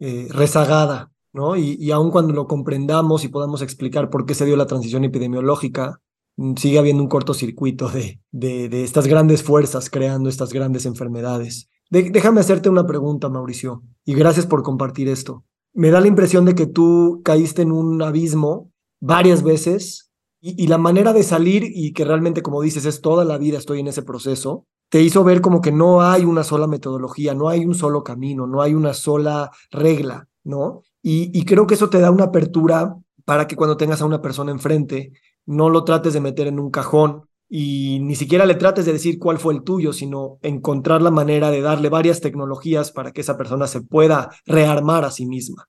[0.00, 1.12] eh, rezagada,
[1.56, 5.04] Y, y aun cuando lo comprendamos y podamos explicar por qué se dio la transición
[5.04, 6.00] epidemiológica,
[6.36, 12.40] mm, sigue habiendo un cortocircuito de, de estas grandes fuerzas creando estas grandes enfermedades déjame
[12.40, 15.44] hacerte una pregunta, Mauricio, y gracias por compartir esto.
[15.72, 20.10] Me da la impresión de que tú caíste en un abismo varias veces
[20.40, 23.80] y, la manera de salir y que realmente, como dices, es toda la vida estoy
[23.80, 27.64] en ese proceso, te hizo ver como que no hay una sola metodología, no hay
[27.64, 30.82] un solo camino, no hay una sola regla, ¿no?
[31.02, 34.50] Y, creo que eso te da una apertura para que cuando tengas a una persona
[34.50, 35.12] enfrente,
[35.46, 39.18] no lo trates de meter en un cajón y ni siquiera le trates de decir
[39.18, 43.38] cuál fue el tuyo, sino encontrar la manera de darle varias tecnologías para que esa
[43.38, 45.68] persona se pueda rearmar a sí misma.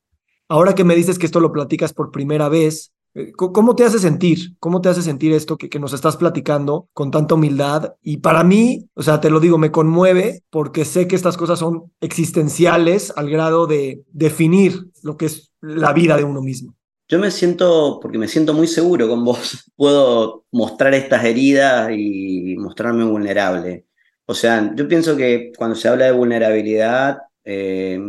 [0.49, 2.91] Ahora que me dices que esto lo platicas por primera vez,
[3.35, 4.55] ¿Cómo te hace sentir?
[4.59, 7.95] ¿Cómo te hace sentir esto que, que, nos estás platicando con tanta humildad?
[8.01, 11.59] Y para mí, o sea, te lo digo, me conmueve porque sé que estas cosas
[11.59, 16.75] son existenciales al grado de definir lo que es la vida de uno mismo.
[17.07, 22.55] Yo me siento, porque me siento muy seguro con vos, puedo mostrar estas heridas y
[22.57, 23.87] mostrarme vulnerable.
[24.25, 27.99] O sea, yo pienso que cuando se habla de vulnerabilidad, eh,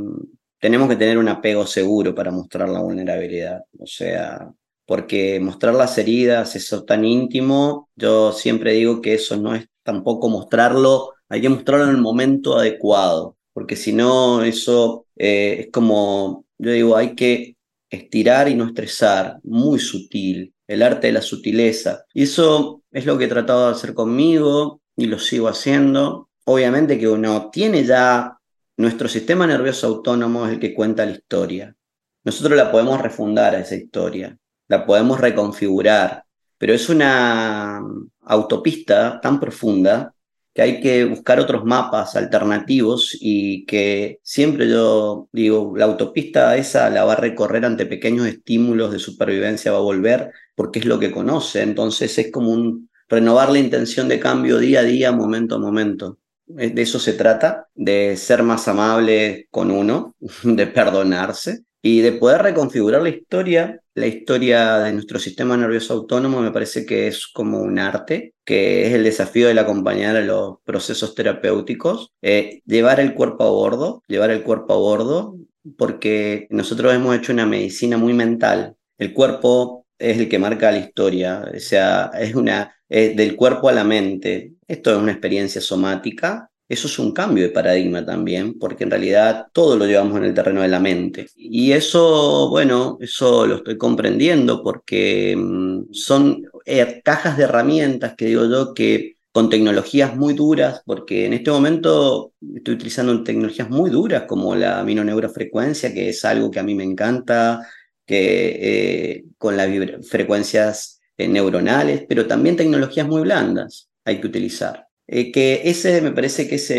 [0.59, 3.65] tenemos que tener un apego seguro para mostrar la vulnerabilidad.
[3.79, 4.53] O sea,
[4.91, 10.29] porque mostrar las heridas, eso tan íntimo, yo siempre digo que eso no es tampoco
[10.29, 16.45] mostrarlo, hay que mostrarlo en el momento adecuado, porque si no, eso eh, es como,
[16.59, 17.57] yo digo, hay que
[17.89, 22.05] estirar y no estresar, muy sutil, el arte de la sutileza.
[22.13, 26.31] Y eso es lo que he tratado de hacer conmigo y lo sigo haciendo.
[26.47, 28.37] Obviamente que uno tiene ya,
[28.77, 31.77] nuestro sistema nervioso autónomo es el que cuenta la historia.
[32.25, 34.37] Nosotros la podemos refundar a esa historia
[34.71, 36.25] la podemos reconfigurar,
[36.57, 37.83] pero es una
[38.23, 40.15] autopista tan profunda
[40.55, 46.89] que hay que buscar otros mapas alternativos y que siempre yo digo, la autopista esa
[46.89, 51.01] la va a recorrer ante pequeños estímulos de supervivencia, va a volver porque es lo
[51.01, 55.57] que conoce, entonces es como un renovar la intención de cambio día a día, momento
[55.57, 56.19] a momento.
[56.47, 62.43] De eso se trata, de ser más amable con uno, de perdonarse y de poder
[62.43, 67.61] reconfigurar la historia, la historia de nuestro sistema nervioso autónomo me parece que es como
[67.61, 73.15] un arte, que es el desafío del acompañar a los procesos terapéuticos, eh, llevar el
[73.15, 75.37] cuerpo a bordo, llevar el cuerpo a bordo,
[75.77, 78.77] porque nosotros hemos hecho una medicina muy mental.
[78.99, 83.73] El cuerpo es el que marca la historia, o sea, es una del cuerpo a
[83.73, 84.55] la mente.
[84.67, 89.49] Esto es una experiencia somática eso es un cambio de paradigma también, porque en realidad
[89.53, 91.27] todo lo llevamos en el terreno de la mente.
[91.37, 98.27] Y eso, bueno, eso lo estoy comprendiendo porque mm, son eh, cajas de herramientas que
[98.27, 103.91] digo yo que con tecnologías muy duras, porque en este momento estoy utilizando tecnologías muy
[103.91, 107.67] duras como la aminoneurofrecuencia, que es algo que a mí me encanta,
[108.07, 109.69] que eh, con las
[110.09, 114.90] frecuencias eh, neuronales, pero también tecnologías muy blandas hay que utilizar.
[115.13, 116.73] Eh, que ese me parece que es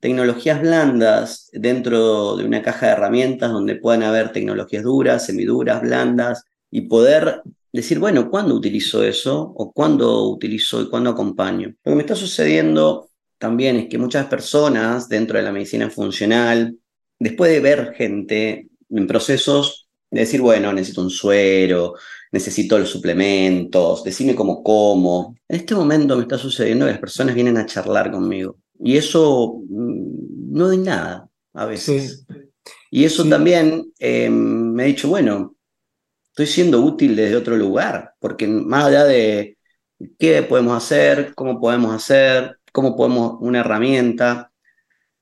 [0.00, 6.44] tecnologías blandas dentro de una caja de herramientas donde puedan haber tecnologías duras, semiduras, blandas,
[6.68, 9.52] y poder decir, bueno, ¿cuándo utilizo eso?
[9.56, 11.68] ¿O cuándo utilizo y cuándo acompaño?
[11.84, 16.76] Lo que me está sucediendo también es que muchas personas dentro de la medicina funcional,
[17.20, 19.83] después de ver gente en procesos
[20.14, 21.94] de decir, bueno, necesito un suero,
[22.30, 25.36] necesito los suplementos, decime cómo como.
[25.48, 29.60] En este momento me está sucediendo que las personas vienen a charlar conmigo y eso
[29.68, 32.26] mm, no doy nada a veces.
[32.90, 35.56] Y eso también eh, me ha dicho, bueno,
[36.28, 39.58] estoy siendo útil desde otro lugar, porque más allá de
[40.18, 44.52] qué podemos hacer, cómo podemos hacer, cómo podemos una herramienta,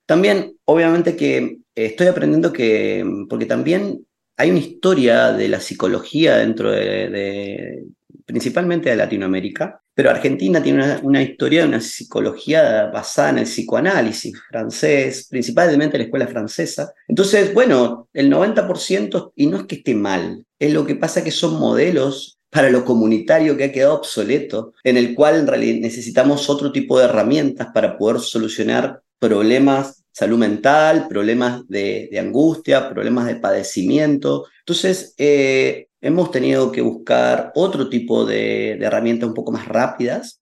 [0.05, 4.05] también obviamente que estoy aprendiendo que, porque también
[4.37, 7.83] hay una historia de la psicología dentro de,
[8.25, 14.33] principalmente de Latinoamérica, pero Argentina tiene una, historia de una psicología basada en el psicoanálisis
[14.49, 16.93] francés, principalmente la escuela francesa.
[17.07, 21.31] Entonces, bueno, el 90%, y no es que esté mal, es lo que pasa que
[21.31, 26.49] son modelos para lo comunitario que ha quedado obsoleto, en el cual en realidad necesitamos
[26.49, 33.35] otro tipo de herramientas para poder solucionar problemas salud mental, problemas de, angustia, problemas de
[33.35, 34.45] padecimiento.
[34.59, 40.41] Entonces, eh, hemos tenido que buscar otro tipo de, herramientas un poco más rápidas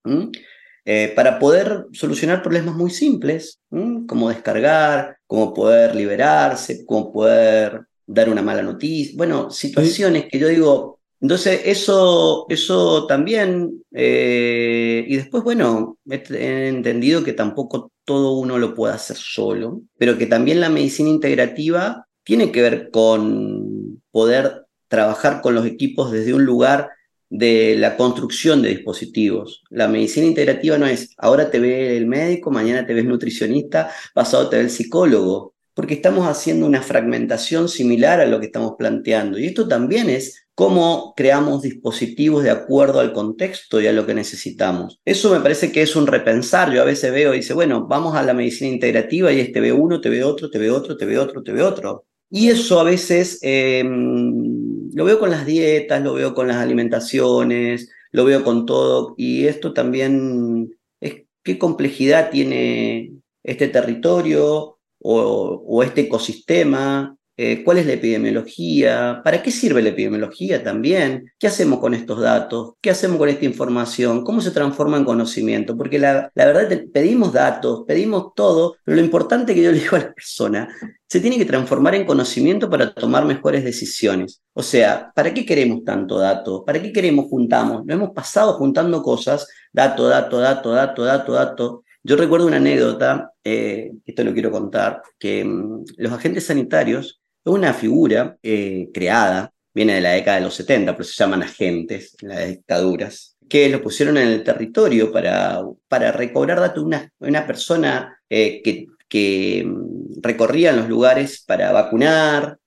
[0.85, 8.29] eh, para poder solucionar problemas muy simples, como descargar, como poder liberarse, como poder dar
[8.29, 9.13] una mala noticia.
[9.15, 17.23] Bueno, situaciones que yo digo, entonces, eso, eso también, eh, y después, bueno, he entendido
[17.23, 22.51] que tampoco todo uno lo puede hacer solo, pero que también la medicina integrativa tiene
[22.51, 26.89] que ver con poder trabajar con los equipos desde un lugar
[27.29, 29.63] de la construcción de dispositivos.
[29.69, 34.49] La medicina integrativa no es ahora te ve el médico, mañana te ves nutricionista, pasado
[34.49, 39.39] te ve el psicólogo, porque estamos haciendo una fragmentación similar a lo que estamos planteando.
[39.39, 44.13] Y esto también es cómo creamos dispositivos de acuerdo al contexto y a lo que
[44.13, 44.99] necesitamos.
[45.05, 46.73] Eso me parece que es un repensar.
[46.73, 49.71] Yo a veces veo y dice, bueno, vamos a la medicina integrativa y este ve
[49.71, 52.05] uno, te ve otro, te ve otro, te ve otro, te ve otro.
[52.29, 57.89] Y eso a veces em, lo veo con las dietas, lo veo con las alimentaciones,
[58.11, 59.15] lo veo con todo.
[59.17, 63.13] Y esto también es qué complejidad tiene
[63.43, 70.63] este territorio o, este ecosistema eh, cuál es la epidemiología, para qué sirve la epidemiología
[70.63, 75.05] también, qué hacemos con estos datos, qué hacemos con esta información, cómo se transforma en
[75.05, 79.95] conocimiento, porque la, verdad pedimos datos, pedimos todo, pero lo importante que yo le digo
[79.95, 80.69] a la persona,
[81.07, 84.43] se tiene que transformar en conocimiento para tomar mejores decisiones.
[84.53, 86.63] O sea, ¿para qué queremos tanto dato?
[86.63, 87.85] ¿Para qué queremos juntamos?
[87.85, 91.83] Nos hemos pasado juntando cosas, dato, dato, dato, dato, dato, dato.
[92.03, 97.53] Yo recuerdo una anécdota, eh, esto lo quiero contar, que mm, los agentes sanitarios es
[97.53, 102.15] una figura eh, creada, viene de la década de los 70, pero se llaman agentes,
[102.21, 106.83] las dictaduras, que lo pusieron en el territorio para, para recobrar datos.
[106.83, 112.57] Una, una persona eh, que, que mm, recorría los lugares para vacunar,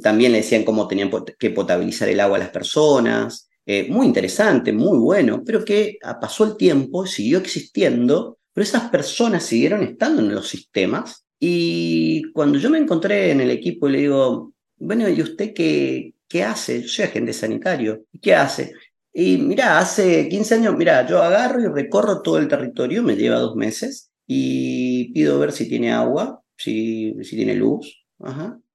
[0.00, 3.48] también le decían cómo tenían que potabilizar el agua a las personas.
[3.88, 9.44] Muy interesante, muy bueno, pero que ah, pasó el tiempo, siguió existiendo, pero esas personas
[9.44, 13.98] siguieron estando en los sistemas y cuando yo me encontré en el equipo y le
[13.98, 16.82] digo, bueno, ¿y usted qué, qué hace?
[16.82, 18.04] Yo soy agente sanitario.
[18.12, 18.72] ¿Y qué hace?
[19.12, 23.40] Y mira, hace 15 años, mira, yo agarro y recorro todo el territorio, me lleva
[23.40, 28.04] dos meses, y pido ver si tiene agua, si, si tiene luz,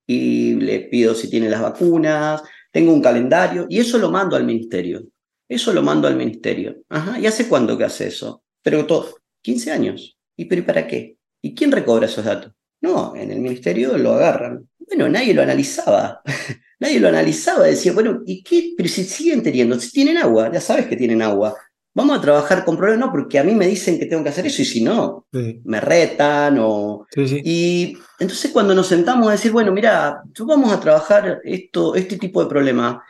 [0.06, 2.42] y le pido si tiene las vacunas,
[2.78, 5.04] tengo un calendario, y eso lo mando al ministerio.
[5.50, 6.84] Eso lo mando al ministerio.
[6.90, 7.20] Ajá.
[7.20, 8.44] ¿Y hace cuándo que hace eso?
[8.62, 10.16] Pero todo, 15 años.
[10.36, 11.18] ¿Y pero para qué?
[11.42, 12.54] ¿Y quién recobra esos datos?
[12.80, 14.70] No, en el ministerio lo agarran.
[14.78, 16.22] Bueno, nadie lo analizaba.
[16.80, 17.66] nadie lo analizaba.
[17.66, 18.74] Decía, bueno, ¿y qué?
[18.78, 21.58] Pero si siguen teniendo, si tienen agua, ya sabes que tienen agua.
[21.98, 24.46] Vamos a trabajar con problemas, no, porque a mí me dicen que tengo que hacer
[24.46, 27.08] eso y si no, me retan o...
[27.16, 32.44] Y entonces cuando nos sentamos a decir, bueno, mira, vamos a trabajar esto, este tipo
[32.44, 33.04] de problema.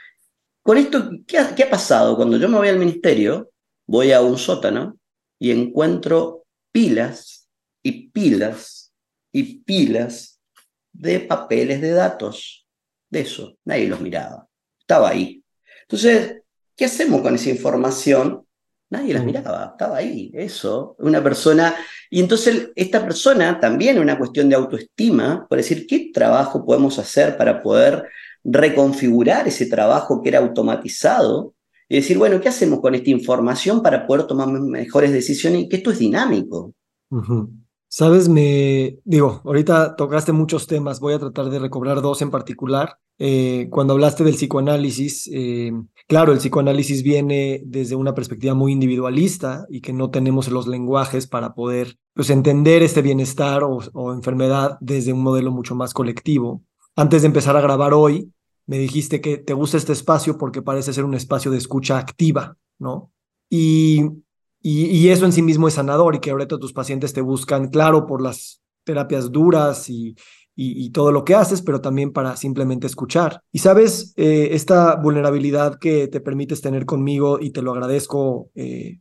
[0.63, 2.15] Con esto, ¿qué ha, ¿qué ha pasado?
[2.15, 3.51] Cuando yo me voy al ministerio,
[3.85, 4.97] voy a un sótano
[5.37, 7.49] y encuentro pilas
[7.83, 8.93] y pilas
[9.33, 10.39] y pilas
[10.93, 12.65] de papeles de datos.
[13.09, 14.47] De eso, nadie los miraba.
[14.79, 15.43] Estaba ahí.
[15.81, 16.41] Entonces,
[16.73, 18.46] ¿qué hacemos con esa información?
[18.89, 19.25] Nadie las mm.
[19.25, 21.75] miraba, estaba ahí, eso, una persona.
[22.09, 27.35] Y entonces esta persona también una cuestión de autoestima, por decir, ¿qué trabajo podemos hacer
[27.37, 28.05] para poder
[28.43, 31.53] reconfigurar ese trabajo que era automatizado?
[31.89, 35.61] Y decir, bueno, ¿qué hacemos con esta información para poder tomar mejores decisiones?
[35.61, 36.73] Y que esto es dinámico.
[37.97, 42.99] Sabes, me digo, ahorita tocaste muchos temas, voy a tratar de recobrar dos en particular.
[43.17, 45.71] Eh, cuando hablaste del psicoanálisis, eh,
[46.07, 51.25] claro, el psicoanálisis viene desde una perspectiva muy individualista y que no tenemos los lenguajes
[51.25, 56.61] para poder pues, entender este bienestar o, o enfermedad desde un modelo mucho más colectivo.
[56.95, 58.31] Antes de empezar a grabar hoy,
[58.67, 62.57] me dijiste que te gusta este espacio porque parece ser un espacio de escucha activa,
[62.77, 63.11] ¿no?
[63.49, 64.03] Y
[64.61, 68.05] y, eso en sí mismo es sanador y que ahorita tus pacientes te buscan, claro,
[68.05, 70.15] por las terapias duras y,
[70.59, 73.43] y, todo lo que haces, pero también para simplemente escuchar.
[73.51, 78.99] Y sabes, eh, esta vulnerabilidad que te permites tener conmigo y te lo agradezco eh,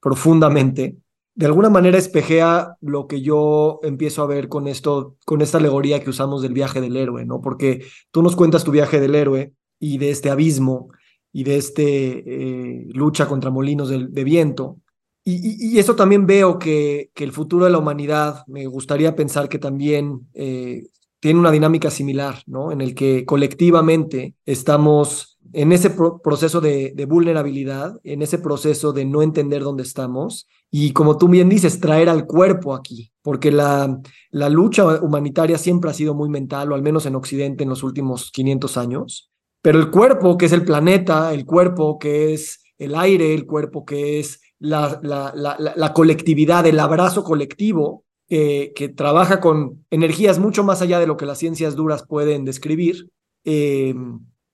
[0.00, 0.96] profundamente,
[1.36, 6.02] de alguna manera espejea lo que yo empiezo a ver con esto, con esta alegoría
[6.02, 7.40] que usamos del viaje del héroe, ¿no?
[7.40, 10.88] Porque tú nos cuentas tu viaje del héroe y de este abismo
[11.32, 14.80] y de este eh, lucha contra molinos de, de viento,
[15.28, 19.58] y, eso también veo que, que, el futuro de la humanidad, me gustaría pensar que
[19.58, 20.84] también eh,
[21.18, 22.70] tiene una dinámica similar, ¿no?
[22.70, 29.22] En el que colectivamente estamos en ese proceso de, vulnerabilidad, en ese proceso de no
[29.22, 34.00] entender dónde estamos y como tú bien dices, traer al cuerpo aquí, porque la,
[34.30, 37.82] la lucha humanitaria siempre ha sido muy mental, o al menos en Occidente en los
[37.82, 39.30] últimos 500 años,
[39.62, 43.84] pero el cuerpo que es el planeta, el cuerpo que es el aire, el cuerpo
[43.84, 45.32] que es la, la,
[45.76, 51.26] la, colectividad, el abrazo colectivo, que trabaja con energías mucho más allá de lo que
[51.26, 53.10] las ciencias duras pueden describir,
[53.46, 53.94] eh,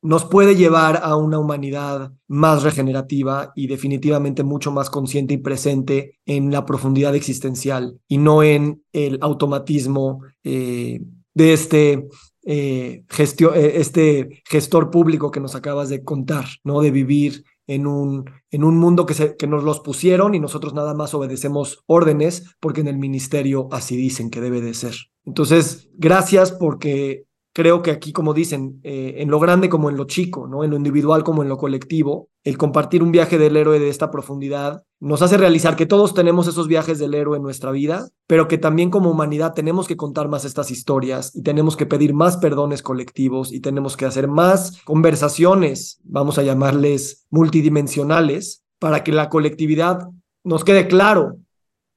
[0.03, 6.19] nos puede llevar a una humanidad más regenerativa y definitivamente mucho más consciente y presente
[6.27, 11.01] en la profundidad existencial y no en el automatismo eh,
[11.35, 12.09] de este
[12.45, 16.81] eh, este gestor público que nos acabas de contar, ¿no?
[16.81, 17.45] De vivir
[17.75, 21.15] en un, en un mundo que, se, que nos los pusieron y nosotros nada más
[21.15, 24.95] obedecemos órdenes porque en el ministerio así dicen que debe de ser.
[25.25, 30.05] Entonces, gracias porque creo que aquí, como dicen, eh, en lo grande como en lo
[30.05, 30.65] chico, ¿no?
[30.65, 34.11] En lo individual como en lo colectivo, el compartir un viaje del héroe de esta
[34.11, 38.49] profundidad nos hace realizar que todos tenemos esos viajes del héroe en nuestra vida, pero
[38.49, 42.37] que también como humanidad tenemos que contar más estas historias y tenemos que pedir más
[42.37, 49.29] perdones colectivos y tenemos que hacer más conversaciones, vamos a llamarles multidimensionales, para que la
[49.29, 50.09] colectividad
[50.43, 51.39] nos quede claro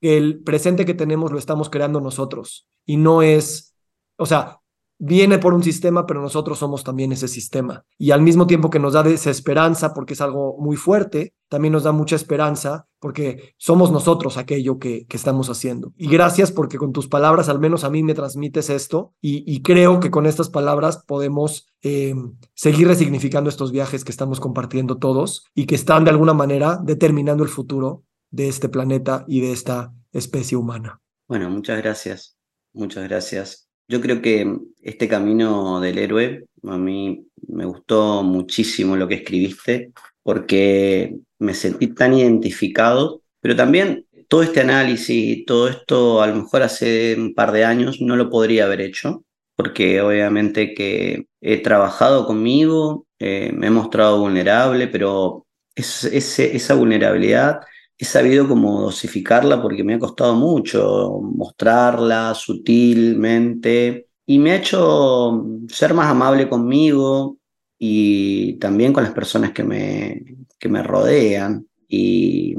[0.01, 3.75] que el presente que tenemos lo estamos creando nosotros y no es,
[4.17, 4.59] o sea,
[4.97, 7.83] viene por un sistema, pero nosotros somos también ese sistema.
[7.97, 11.83] Y al mismo tiempo que nos da desesperanza porque es algo muy fuerte, también nos
[11.83, 15.93] da mucha esperanza porque somos nosotros aquello que, que estamos haciendo.
[15.97, 19.99] Y gracias porque con tus palabras al menos a mí me transmites esto y, creo
[19.99, 25.65] que con estas palabras podemos em, seguir resignificando estos viajes que estamos compartiendo todos y
[25.65, 30.57] que están de alguna manera determinando el futuro de este planeta y de esta especie
[30.57, 31.01] humana.
[31.27, 32.37] Bueno, muchas gracias.
[32.73, 39.07] Muchas gracias yo creo que este camino del héroe, a mí me gustó muchísimo lo
[39.07, 39.91] que escribiste,
[40.23, 46.63] porque me sentí tan identificado, pero también todo este análisis, todo esto a lo mejor
[46.63, 49.23] hace un par de años no lo podría haber hecho,
[49.55, 57.59] porque obviamente que he trabajado conmigo, eh, me he mostrado vulnerable, pero esa vulnerabilidad
[57.97, 65.45] he sabido como dosificarla porque me ha costado mucho mostrarla sutilmente y me ha hecho
[65.69, 67.37] ser más amable conmigo
[67.77, 70.23] y también con las personas que me,
[70.59, 72.55] que me rodean y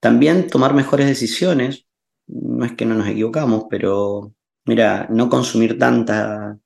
[0.00, 1.86] también tomar mejores decisiones.
[2.26, 4.32] No es que no nos equivocamos, pero
[4.64, 6.58] mira, no consumir tanta,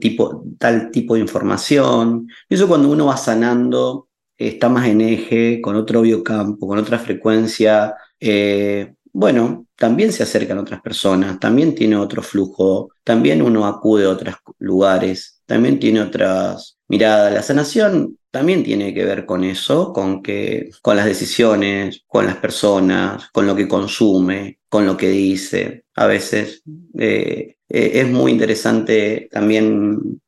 [0.00, 2.28] tipo, tal tipo de información.
[2.48, 4.07] Eso cuando uno va sanando
[4.38, 10.58] está más en eje, con otro biocampo, con otra frecuencia, eh, bueno, también se acercan
[10.58, 16.78] otras personas, también tiene otro flujo, también uno acude a otros lugares, también tiene otras
[16.88, 17.32] miradas.
[17.32, 22.36] La sanación también tiene que ver con eso, con que con las decisiones, con las
[22.36, 25.84] personas, con lo que consume, con lo que dice.
[25.94, 26.62] A veces
[26.98, 30.20] eh, eh, es muy interesante también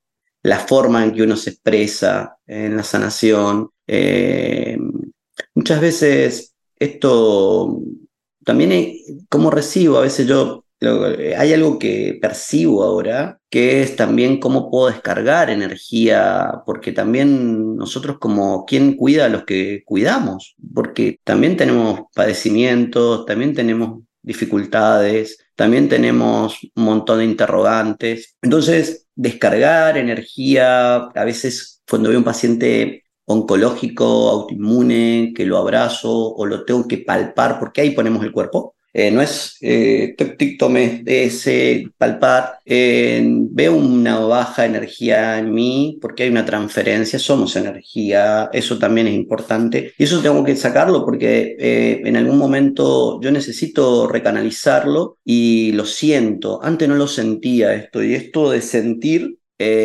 [0.42, 4.78] la forma en que uno se expresa en la sanación, eh,
[5.52, 7.82] muchas veces esto
[8.44, 8.92] también
[9.28, 10.64] como recibo, a veces yo,
[11.36, 18.18] hay algo que percibo ahora, que es también cómo puedo descargar energía, porque también nosotros
[18.20, 25.88] como quien cuida a los que cuidamos, porque también tenemos padecimientos, también tenemos dificultades, también
[25.88, 28.36] tenemos un montón de interrogantes.
[28.40, 36.46] Entonces, descargar energía, a veces cuando veo un paciente oncológico, autoinmune, que lo abrazo o
[36.46, 38.74] lo tengo que palpar, porque ahí ponemos el cuerpo.
[38.92, 40.16] Eh, no es eh,
[40.58, 47.54] tome ese palpar, eh, veo una baja energía en mí porque hay una transferencia, somos
[47.54, 49.92] energía, eso también es importante.
[49.96, 55.84] Y eso tengo que sacarlo porque eh, en algún momento yo necesito recanalizarlo y lo
[55.84, 59.36] siento, antes no lo sentía esto y esto de sentir,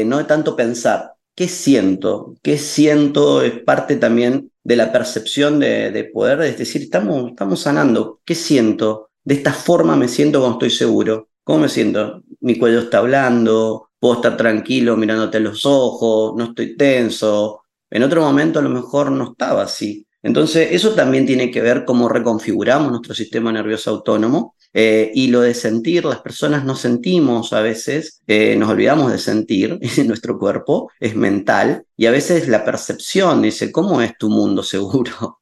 [0.05, 2.35] no de tanto pensar, ¿Qué siento?
[2.41, 3.41] ¿Qué siento?
[3.41, 8.21] Es parte también de la percepción de, poder, es decir, estamos, estamos sanando.
[8.23, 9.09] ¿Qué siento?
[9.23, 11.29] De esta forma me siento cuando estoy seguro.
[11.43, 12.23] ¿Cómo me siento?
[12.39, 17.63] Mi cuello está hablando, puedo estar tranquilo mirándote a los ojos, no estoy tenso.
[17.89, 20.07] En otro momento a lo mejor no estaba así.
[20.23, 25.39] Entonces, eso también tiene que ver cómo reconfiguramos nuestro sistema nervioso autónomo eh, y lo
[25.39, 30.91] de sentir, las personas no sentimos a veces, eh, nos olvidamos de sentir, nuestro cuerpo
[30.99, 35.39] es mental y a veces la percepción dice, ¿cómo es tu mundo seguro?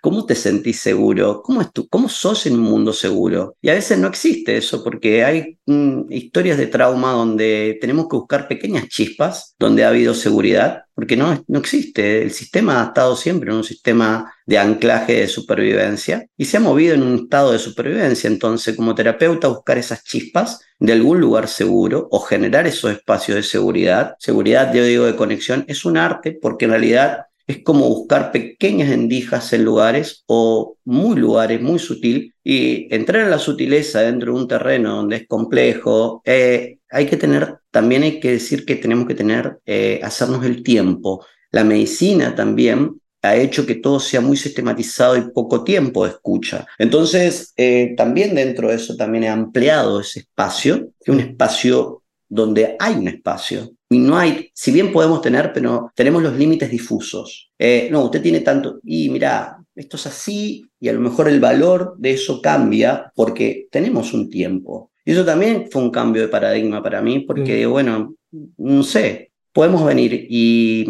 [0.00, 1.42] ¿Cómo te sentís seguro?
[1.42, 3.56] ¿Cómo, es tu, ¿Cómo sos en un mundo seguro?
[3.60, 8.16] Y a veces no existe eso porque hay mm, historias de trauma donde tenemos que
[8.16, 12.22] buscar pequeñas chispas donde ha habido seguridad, porque no, no existe.
[12.22, 16.60] El sistema ha estado siempre en un sistema de anclaje de supervivencia y se ha
[16.60, 18.28] movido en un estado de supervivencia.
[18.28, 23.42] Entonces, como terapeuta, buscar esas chispas de algún lugar seguro o generar esos espacios de
[23.42, 24.14] seguridad.
[24.18, 28.90] Seguridad, yo digo, de conexión, es un arte porque en realidad es como buscar pequeñas
[28.90, 34.40] endijas en lugares o muy lugares, muy sutil, y entrar en la sutileza dentro de
[34.40, 39.06] un terreno donde es complejo, eh, hay que tener, también hay que decir que tenemos
[39.06, 41.24] que tener, eh, hacernos el tiempo.
[41.50, 46.66] La medicina también ha hecho que todo sea muy sistematizado y poco tiempo de escucha.
[46.78, 52.76] Entonces, eh, también dentro de eso también he ampliado ese espacio, que un espacio donde
[52.78, 57.52] hay un espacio, no hay, si bien podemos tener, pero tenemos los límites difusos.
[57.58, 61.40] Eh, no, usted tiene tanto, y mira, esto es así, y a lo mejor el
[61.40, 64.90] valor de eso cambia porque tenemos un tiempo.
[65.04, 68.14] Y eso también fue un cambio de paradigma para mí, porque, bueno,
[68.56, 70.26] no sé, podemos venir.
[70.28, 70.84] Y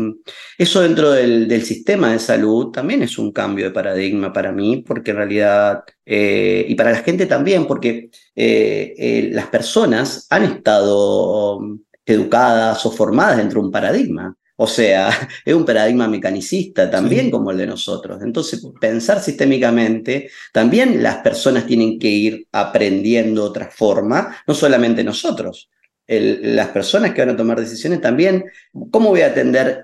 [0.59, 5.13] eso dentro del, sistema de salud también es un cambio de paradigma para mí, porque
[5.13, 11.61] en realidad, eh, y para la gente también, porque eh, eh, las personas han estado
[12.07, 14.37] educadas o formadas dentro de un paradigma.
[14.57, 15.11] O sea,
[15.45, 18.23] es un paradigma mecanicista también como el de nosotros.
[18.23, 25.69] Entonces, pensar sistémicamente, también las personas tienen que ir aprendiendo otra forma, no solamente nosotros
[26.07, 28.45] las personas que van a tomar decisiones también,
[28.91, 29.83] ¿cómo voy a atender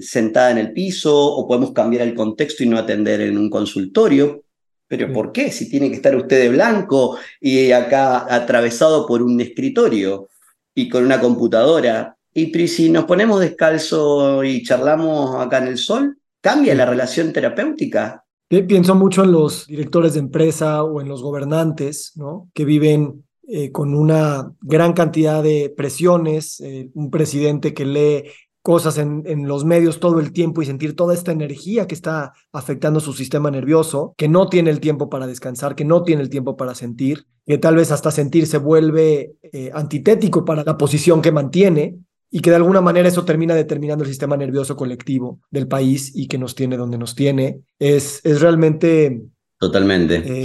[0.00, 4.44] sentada en el piso o podemos cambiar el contexto y no atender en un consultorio?
[4.88, 5.50] Pero ¿por qué?
[5.50, 10.28] Si tiene que estar usted de blanco y acá atravesado por un escritorio
[10.76, 12.16] y con una computadora.
[12.32, 18.22] Y si nos ponemos descalzo y charlamos acá en el sol, ¿cambia la relación terapéutica?
[18.48, 22.48] Pienso mucho en los directores de empresa o en los gobernantes, ¿no?
[22.54, 28.24] Que viven eh, con una gran cantidad de presiones, eh, un presidente que lee
[28.66, 32.32] cosas en, en, los medios todo el tiempo y sentir toda esta energía que está
[32.52, 36.30] afectando su sistema nervioso, que no tiene el tiempo para descansar, que no tiene el
[36.30, 41.22] tiempo para sentir, que tal vez hasta sentir se vuelve eh, antitético para la posición
[41.22, 41.94] que mantiene
[42.28, 46.26] y que de alguna manera eso termina determinando el sistema nervioso colectivo del país y
[46.26, 47.60] que nos tiene donde nos tiene.
[47.78, 49.22] Es, es realmente...
[49.60, 50.44] Totalmente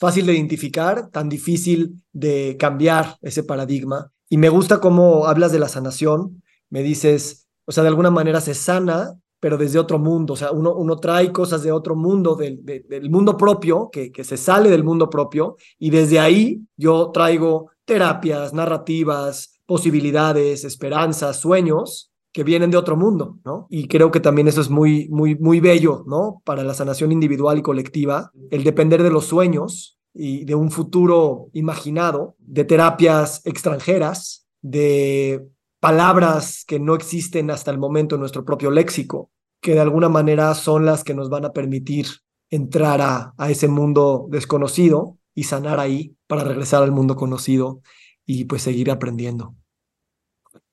[0.00, 4.10] fácil de identificar, tan difícil de cambiar ese paradigma.
[4.30, 8.40] Y me gusta cómo hablas de la sanación, me dices, o sea, de alguna manera
[8.40, 12.34] se sana, pero desde otro mundo, o sea, uno, uno trae cosas de otro mundo,
[12.34, 12.60] del,
[13.08, 18.52] mundo propio, que, que se sale del mundo propio, y desde ahí yo traigo terapias,
[18.52, 23.68] narrativas, posibilidades, esperanzas, sueños, que vienen de otro mundo, ¿no?
[23.70, 26.42] Y creo que también eso es muy, muy, muy bello, ¿no?
[26.44, 31.50] Para la sanación individual y colectiva, el depender de los sueños y de un futuro
[31.52, 35.46] imaginado, de terapias extranjeras, de
[35.80, 40.54] palabras que no existen hasta el momento en nuestro propio léxico, que de alguna manera
[40.54, 42.06] son las que nos van a permitir
[42.50, 47.80] entrar a, ese mundo desconocido y sanar ahí para regresar al mundo conocido
[48.26, 49.54] y pues seguir aprendiendo.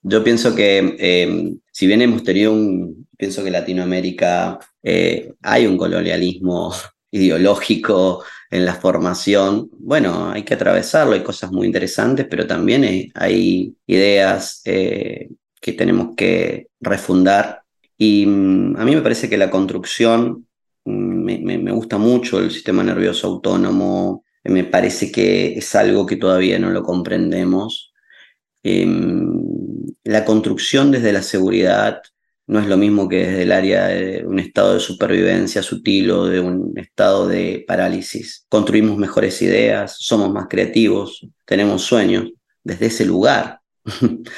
[0.02, 5.76] Yo pienso que em, si bien hemos tenido un, pienso que Latinoamérica eh, hay un
[5.76, 6.72] colonialismo
[7.10, 13.74] ideológico en la formación, bueno, hay que atravesarlo, hay cosas muy interesantes, pero también hay,
[13.86, 15.28] ideas eh,
[15.60, 17.62] que tenemos que refundar.
[17.96, 20.46] Y mm, a mí me parece que la construcción,
[20.84, 21.24] mm,
[21.62, 26.70] me gusta mucho el sistema nervioso autónomo, me parece que es algo que todavía no
[26.70, 27.92] lo comprendemos.
[28.62, 29.42] Em,
[30.04, 32.02] la construcción desde la seguridad
[32.48, 36.24] no es lo mismo que desde el área de un estado de supervivencia sutil o
[36.24, 38.46] de un estado de parálisis.
[38.48, 42.30] Construimos mejores ideas, somos más creativos, tenemos sueños
[42.64, 43.60] desde ese lugar.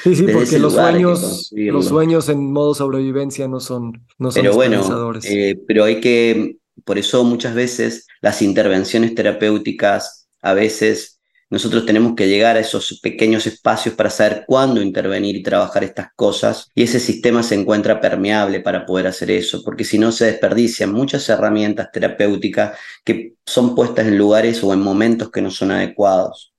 [0.03, 4.55] Sí, sí, porque los sueños, los sueños en modo sobrevivencia no son, no son pero
[4.55, 11.20] bueno, eh, pero hay que, por eso muchas veces las intervenciones terapéuticas a veces
[11.51, 16.09] nosotros tenemos que llegar a esos pequeños espacios para saber cuándo intervenir y trabajar estas
[16.15, 16.71] cosas.
[16.77, 20.93] Y ese sistema se encuentra permeable para poder hacer eso, porque si no se desperdician
[20.93, 26.55] muchas herramientas terapéuticas que son puestas en lugares o en momentos que no son adecuados.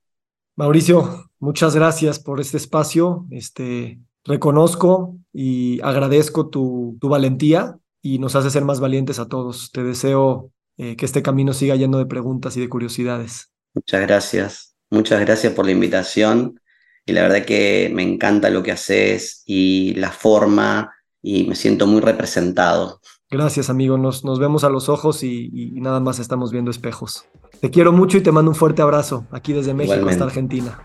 [0.56, 3.26] Mauricio, muchas gracias por este espacio.
[3.30, 9.70] Este, reconozco y agradezco tu, tu valentía y nos hace ser más valientes a todos.
[9.72, 13.50] Te deseo eh, que este camino siga lleno de preguntas y de curiosidades.
[13.74, 14.71] Muchas gracias.
[14.92, 16.60] Muchas gracias por la invitación
[17.06, 21.86] y la verdad que me encanta lo que haces y la forma y me siento
[21.86, 23.00] muy representado.
[23.30, 27.24] Gracias amigo, nos, nos vemos a los ojos y, nada más estamos viendo espejos.
[27.62, 30.84] Te quiero mucho y te mando un fuerte abrazo aquí desde México hasta Argentina.